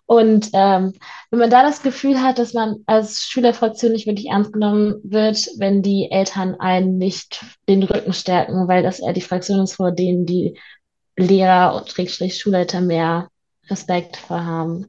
Und 0.06 0.50
ähm, 0.52 0.92
wenn 1.30 1.38
man 1.38 1.50
da 1.50 1.62
das 1.62 1.82
Gefühl 1.82 2.22
hat, 2.22 2.38
dass 2.38 2.54
man 2.54 2.76
als 2.86 3.22
Schülerfraktion 3.22 3.92
nicht 3.92 4.06
wirklich 4.06 4.26
ernst 4.26 4.52
genommen 4.52 5.00
wird, 5.04 5.48
wenn 5.58 5.82
die 5.82 6.10
Eltern 6.10 6.56
einen 6.58 6.98
nicht 6.98 7.44
den 7.68 7.82
Rücken 7.82 8.12
stärken, 8.12 8.68
weil 8.68 8.82
das 8.82 9.00
eher 9.00 9.12
die 9.12 9.20
Fraktion 9.20 9.60
ist, 9.60 9.74
vor 9.74 9.92
denen 9.92 10.26
die 10.26 10.58
Lehrer 11.16 11.74
und 11.76 11.90
Schulleiter 12.32 12.80
mehr 12.80 13.28
Respekt 13.68 14.16
vorhaben. 14.16 14.86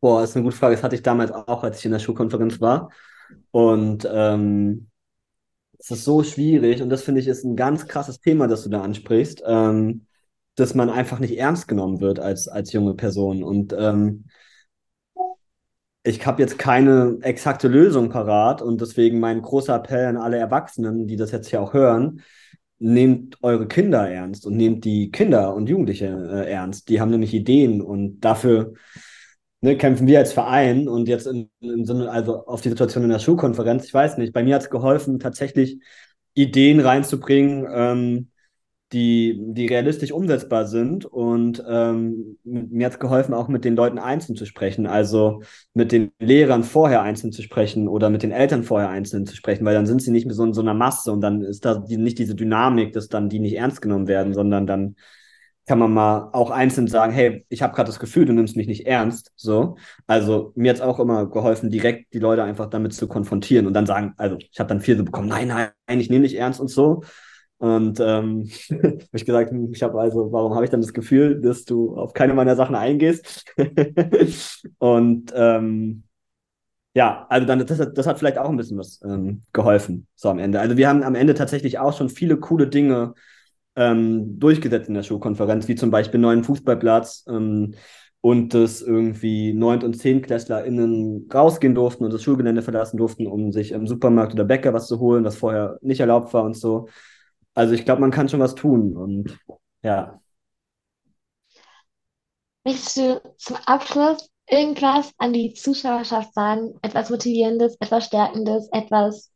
Boah, 0.00 0.22
ist 0.22 0.36
eine 0.36 0.44
gute 0.44 0.56
Frage. 0.56 0.76
Das 0.76 0.84
hatte 0.84 0.94
ich 0.94 1.02
damals 1.02 1.32
auch, 1.32 1.64
als 1.64 1.78
ich 1.78 1.84
in 1.84 1.92
der 1.92 1.98
Schulkonferenz 1.98 2.60
war. 2.60 2.90
Und 3.50 4.08
ähm, 4.10 4.88
es 5.78 5.90
ist 5.90 6.04
so 6.04 6.22
schwierig 6.22 6.82
und 6.82 6.90
das 6.90 7.02
finde 7.02 7.20
ich 7.20 7.28
ist 7.28 7.44
ein 7.44 7.56
ganz 7.56 7.86
krasses 7.86 8.20
Thema, 8.20 8.48
das 8.48 8.64
du 8.64 8.68
da 8.68 8.82
ansprichst, 8.82 9.42
ähm, 9.46 10.06
dass 10.58 10.74
man 10.74 10.90
einfach 10.90 11.20
nicht 11.20 11.38
ernst 11.38 11.68
genommen 11.68 12.00
wird 12.00 12.18
als, 12.18 12.48
als 12.48 12.72
junge 12.72 12.94
Person. 12.94 13.42
Und 13.42 13.74
ähm, 13.78 14.24
ich 16.02 16.26
habe 16.26 16.42
jetzt 16.42 16.58
keine 16.58 17.18
exakte 17.22 17.68
Lösung 17.68 18.08
parat 18.08 18.62
und 18.62 18.80
deswegen 18.80 19.20
mein 19.20 19.42
großer 19.42 19.76
Appell 19.76 20.06
an 20.06 20.16
alle 20.16 20.38
Erwachsenen, 20.38 21.06
die 21.06 21.16
das 21.16 21.30
jetzt 21.30 21.48
hier 21.48 21.60
auch 21.60 21.74
hören, 21.74 22.22
nehmt 22.78 23.36
eure 23.42 23.68
Kinder 23.68 24.08
ernst 24.08 24.46
und 24.46 24.56
nehmt 24.56 24.84
die 24.84 25.10
Kinder 25.10 25.54
und 25.54 25.68
Jugendliche 25.68 26.06
äh, 26.06 26.50
ernst. 26.50 26.88
Die 26.88 27.00
haben 27.00 27.10
nämlich 27.10 27.34
Ideen 27.34 27.80
und 27.82 28.20
dafür 28.20 28.74
ne, 29.60 29.76
kämpfen 29.76 30.06
wir 30.06 30.18
als 30.18 30.32
Verein 30.32 30.88
und 30.88 31.08
jetzt 31.08 31.26
im, 31.26 31.50
im 31.60 31.84
Sinne, 31.84 32.10
also 32.10 32.46
auf 32.46 32.62
die 32.62 32.70
Situation 32.70 33.04
in 33.04 33.10
der 33.10 33.18
Schulkonferenz, 33.18 33.84
ich 33.84 33.94
weiß 33.94 34.18
nicht, 34.18 34.32
bei 34.32 34.42
mir 34.42 34.54
hat 34.54 34.62
es 34.62 34.70
geholfen, 34.70 35.18
tatsächlich 35.20 35.80
Ideen 36.34 36.80
reinzubringen, 36.80 37.66
ähm, 37.70 38.30
die, 38.92 39.38
die 39.38 39.66
realistisch 39.66 40.12
umsetzbar 40.12 40.66
sind. 40.66 41.04
Und 41.04 41.62
ähm, 41.68 42.38
mir 42.44 42.86
hat 42.86 42.94
es 42.94 42.98
geholfen, 42.98 43.34
auch 43.34 43.48
mit 43.48 43.64
den 43.64 43.76
Leuten 43.76 43.98
einzeln 43.98 44.36
zu 44.36 44.46
sprechen, 44.46 44.86
also 44.86 45.42
mit 45.74 45.92
den 45.92 46.10
Lehrern 46.18 46.64
vorher 46.64 47.02
einzeln 47.02 47.32
zu 47.32 47.42
sprechen 47.42 47.88
oder 47.88 48.10
mit 48.10 48.22
den 48.22 48.32
Eltern 48.32 48.62
vorher 48.62 48.88
einzeln 48.88 49.26
zu 49.26 49.36
sprechen, 49.36 49.64
weil 49.64 49.74
dann 49.74 49.86
sind 49.86 50.02
sie 50.02 50.10
nicht 50.10 50.26
mehr 50.26 50.34
so 50.34 50.44
in 50.44 50.54
so 50.54 50.62
einer 50.62 50.74
Masse 50.74 51.12
und 51.12 51.20
dann 51.20 51.42
ist 51.42 51.64
da 51.64 51.74
die, 51.74 51.96
nicht 51.98 52.18
diese 52.18 52.34
Dynamik, 52.34 52.92
dass 52.92 53.08
dann 53.08 53.28
die 53.28 53.40
nicht 53.40 53.56
ernst 53.56 53.82
genommen 53.82 54.08
werden, 54.08 54.32
sondern 54.32 54.66
dann 54.66 54.96
kann 55.66 55.78
man 55.78 55.92
mal 55.92 56.30
auch 56.32 56.50
einzeln 56.50 56.86
sagen, 56.86 57.12
hey, 57.12 57.44
ich 57.50 57.60
habe 57.60 57.74
gerade 57.74 57.88
das 57.88 58.00
Gefühl, 58.00 58.24
du 58.24 58.32
nimmst 58.32 58.56
mich 58.56 58.66
nicht 58.66 58.86
ernst. 58.86 59.32
So. 59.36 59.76
Also 60.06 60.52
mir 60.56 60.70
hat 60.70 60.76
es 60.76 60.82
auch 60.82 60.98
immer 60.98 61.28
geholfen, 61.28 61.68
direkt 61.68 62.14
die 62.14 62.20
Leute 62.20 62.42
einfach 62.42 62.70
damit 62.70 62.94
zu 62.94 63.06
konfrontieren 63.06 63.66
und 63.66 63.74
dann 63.74 63.84
sagen, 63.84 64.14
also 64.16 64.38
ich 64.38 64.58
habe 64.58 64.68
dann 64.68 64.80
viel 64.80 64.96
so 64.96 65.04
bekommen, 65.04 65.28
nein, 65.28 65.48
nein, 65.48 66.00
ich 66.00 66.08
nehme 66.08 66.22
nicht 66.22 66.38
ernst 66.38 66.58
und 66.58 66.68
so. 66.68 67.02
Und 67.58 68.00
ähm, 68.00 68.48
habe 68.70 69.06
ich 69.12 69.24
gesagt, 69.24 69.52
ich 69.72 69.82
habe 69.82 70.00
also, 70.00 70.32
warum 70.32 70.54
habe 70.54 70.64
ich 70.64 70.70
dann 70.70 70.80
das 70.80 70.92
Gefühl, 70.92 71.40
dass 71.40 71.64
du 71.64 71.96
auf 71.96 72.12
keine 72.12 72.34
meiner 72.34 72.56
Sachen 72.56 72.74
eingehst? 72.74 73.44
und 74.78 75.32
ähm, 75.34 76.04
ja, 76.94 77.26
also 77.28 77.46
dann, 77.46 77.64
das, 77.64 77.92
das 77.94 78.06
hat 78.06 78.18
vielleicht 78.18 78.38
auch 78.38 78.48
ein 78.48 78.56
bisschen 78.56 78.78
was 78.78 79.00
ähm, 79.04 79.42
geholfen, 79.52 80.06
so 80.14 80.30
am 80.30 80.38
Ende. 80.38 80.60
Also 80.60 80.76
wir 80.76 80.88
haben 80.88 81.02
am 81.02 81.14
Ende 81.14 81.34
tatsächlich 81.34 81.78
auch 81.78 81.96
schon 81.96 82.08
viele 82.08 82.38
coole 82.38 82.68
Dinge 82.68 83.14
ähm, 83.76 84.38
durchgesetzt 84.38 84.88
in 84.88 84.94
der 84.94 85.02
Schulkonferenz, 85.04 85.68
wie 85.68 85.76
zum 85.76 85.90
Beispiel 85.90 86.18
neuen 86.18 86.42
Fußballplatz 86.42 87.26
ähm, 87.28 87.74
und 88.20 88.52
dass 88.54 88.82
irgendwie 88.82 89.52
Neunt- 89.52 89.84
und 89.84 89.94
ZehntklässlerInnen 89.94 91.28
rausgehen 91.32 91.74
durften 91.74 92.04
und 92.04 92.12
das 92.12 92.22
Schulgelände 92.22 92.62
verlassen 92.62 92.96
durften, 92.96 93.26
um 93.28 93.52
sich 93.52 93.70
im 93.72 93.86
Supermarkt 93.86 94.32
oder 94.32 94.44
Bäcker 94.44 94.74
was 94.74 94.88
zu 94.88 94.98
holen, 94.98 95.24
was 95.24 95.36
vorher 95.36 95.78
nicht 95.82 96.00
erlaubt 96.00 96.34
war 96.34 96.42
und 96.42 96.56
so. 96.56 96.88
Also 97.54 97.74
ich 97.74 97.84
glaube, 97.84 98.00
man 98.00 98.10
kann 98.10 98.28
schon 98.28 98.40
was 98.40 98.54
tun 98.54 98.96
und 98.96 99.38
ja. 99.82 100.20
Möchtest 102.64 102.96
du 102.96 103.22
zum 103.36 103.56
Abschluss 103.66 104.28
irgendwas 104.48 105.12
an 105.18 105.32
die 105.32 105.54
Zuschauerschaft 105.54 106.34
sagen? 106.34 106.74
Etwas 106.82 107.10
Motivierendes, 107.10 107.76
etwas 107.80 108.06
Stärkendes, 108.06 108.68
etwas 108.72 109.30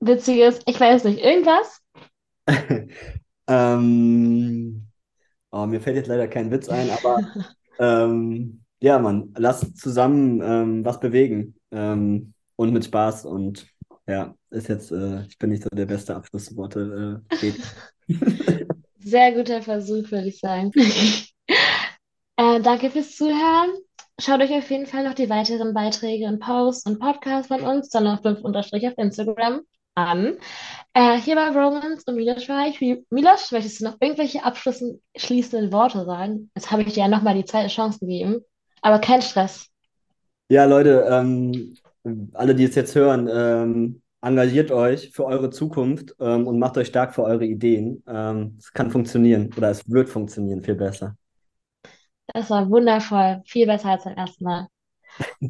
Witziges? 0.00 0.60
Ich 0.66 0.78
weiß 0.78 1.04
nicht. 1.04 1.24
Irgendwas? 1.24 1.80
ähm, 3.48 4.86
oh, 5.50 5.66
mir 5.66 5.80
fällt 5.80 5.96
jetzt 5.96 6.08
leider 6.08 6.28
kein 6.28 6.50
Witz 6.50 6.68
ein, 6.68 6.90
aber 6.90 7.20
ähm, 7.78 8.64
ja, 8.80 8.98
Mann, 8.98 9.32
lass 9.36 9.74
zusammen 9.74 10.42
ähm, 10.42 10.84
was 10.84 11.00
bewegen 11.00 11.54
ähm, 11.70 12.34
und 12.56 12.72
mit 12.72 12.84
Spaß 12.84 13.24
und 13.24 13.66
ja, 14.06 14.34
ist 14.50 14.68
jetzt, 14.68 14.92
äh, 14.92 15.22
ich 15.22 15.38
bin 15.38 15.50
nicht 15.50 15.62
so 15.62 15.68
der 15.70 15.86
beste 15.86 16.14
Abschlussworte. 16.14 17.22
Äh, 17.40 17.52
Sehr 18.98 19.32
guter 19.32 19.62
Versuch, 19.62 20.10
würde 20.10 20.28
ich 20.28 20.40
sagen. 20.40 20.70
äh, 22.36 22.60
danke 22.60 22.90
fürs 22.90 23.16
Zuhören. 23.16 23.70
Schaut 24.20 24.40
euch 24.40 24.52
auf 24.52 24.70
jeden 24.70 24.86
Fall 24.86 25.04
noch 25.04 25.14
die 25.14 25.28
weiteren 25.28 25.74
Beiträge 25.74 26.26
und 26.26 26.38
Posts 26.38 26.86
und 26.86 27.00
Podcasts 27.00 27.48
von 27.48 27.62
uns, 27.62 27.88
dann 27.88 28.06
auf 28.06 28.22
5 28.22 28.42
unterstrich 28.42 28.86
auf 28.86 28.94
Instagram 28.96 29.62
an. 29.94 30.36
Äh, 30.92 31.18
hier 31.18 31.34
bei 31.34 31.48
Romans 31.48 32.04
und 32.06 32.16
Milos 32.16 32.48
war 32.48 32.66
ich. 32.68 32.80
Milos, 33.10 33.50
möchtest 33.52 33.80
du 33.80 33.84
noch 33.84 33.96
irgendwelche 34.00 34.44
abschließenden 34.44 35.72
Worte 35.72 36.04
sagen? 36.04 36.50
Jetzt 36.54 36.70
habe 36.70 36.82
ich 36.82 36.94
dir 36.94 37.00
ja 37.00 37.08
nochmal 37.08 37.34
die 37.34 37.44
zweite 37.44 37.68
Chance 37.68 38.00
gegeben. 38.00 38.44
Aber 38.82 38.98
kein 38.98 39.22
Stress. 39.22 39.68
Ja, 40.48 40.64
Leute, 40.66 41.06
ähm, 41.10 41.74
alle, 42.32 42.54
die 42.54 42.64
es 42.64 42.74
jetzt 42.74 42.94
hören, 42.94 43.28
ähm, 43.32 44.02
engagiert 44.20 44.70
euch 44.70 45.10
für 45.12 45.24
eure 45.24 45.50
Zukunft 45.50 46.14
ähm, 46.20 46.46
und 46.46 46.58
macht 46.58 46.78
euch 46.78 46.88
stark 46.88 47.14
für 47.14 47.24
eure 47.24 47.44
Ideen. 47.44 48.02
Ähm, 48.06 48.56
es 48.58 48.72
kann 48.72 48.90
funktionieren 48.90 49.50
oder 49.56 49.70
es 49.70 49.88
wird 49.88 50.08
funktionieren 50.08 50.62
viel 50.62 50.76
besser. 50.76 51.16
Das 52.28 52.48
war 52.50 52.68
wundervoll, 52.70 53.42
viel 53.46 53.66
besser 53.66 53.90
als 53.90 54.04
beim 54.04 54.16
ersten 54.16 54.44
Mal. 54.44 54.68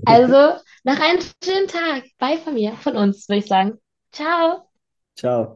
Also, 0.04 0.58
nach 0.84 1.00
einem 1.00 1.20
schönen 1.42 1.68
Tag, 1.68 2.04
bye 2.18 2.38
von 2.38 2.54
mir, 2.54 2.72
von 2.74 2.96
uns, 2.96 3.28
würde 3.28 3.38
ich 3.38 3.46
sagen. 3.46 3.78
Ciao. 4.12 4.68
Ciao. 5.16 5.54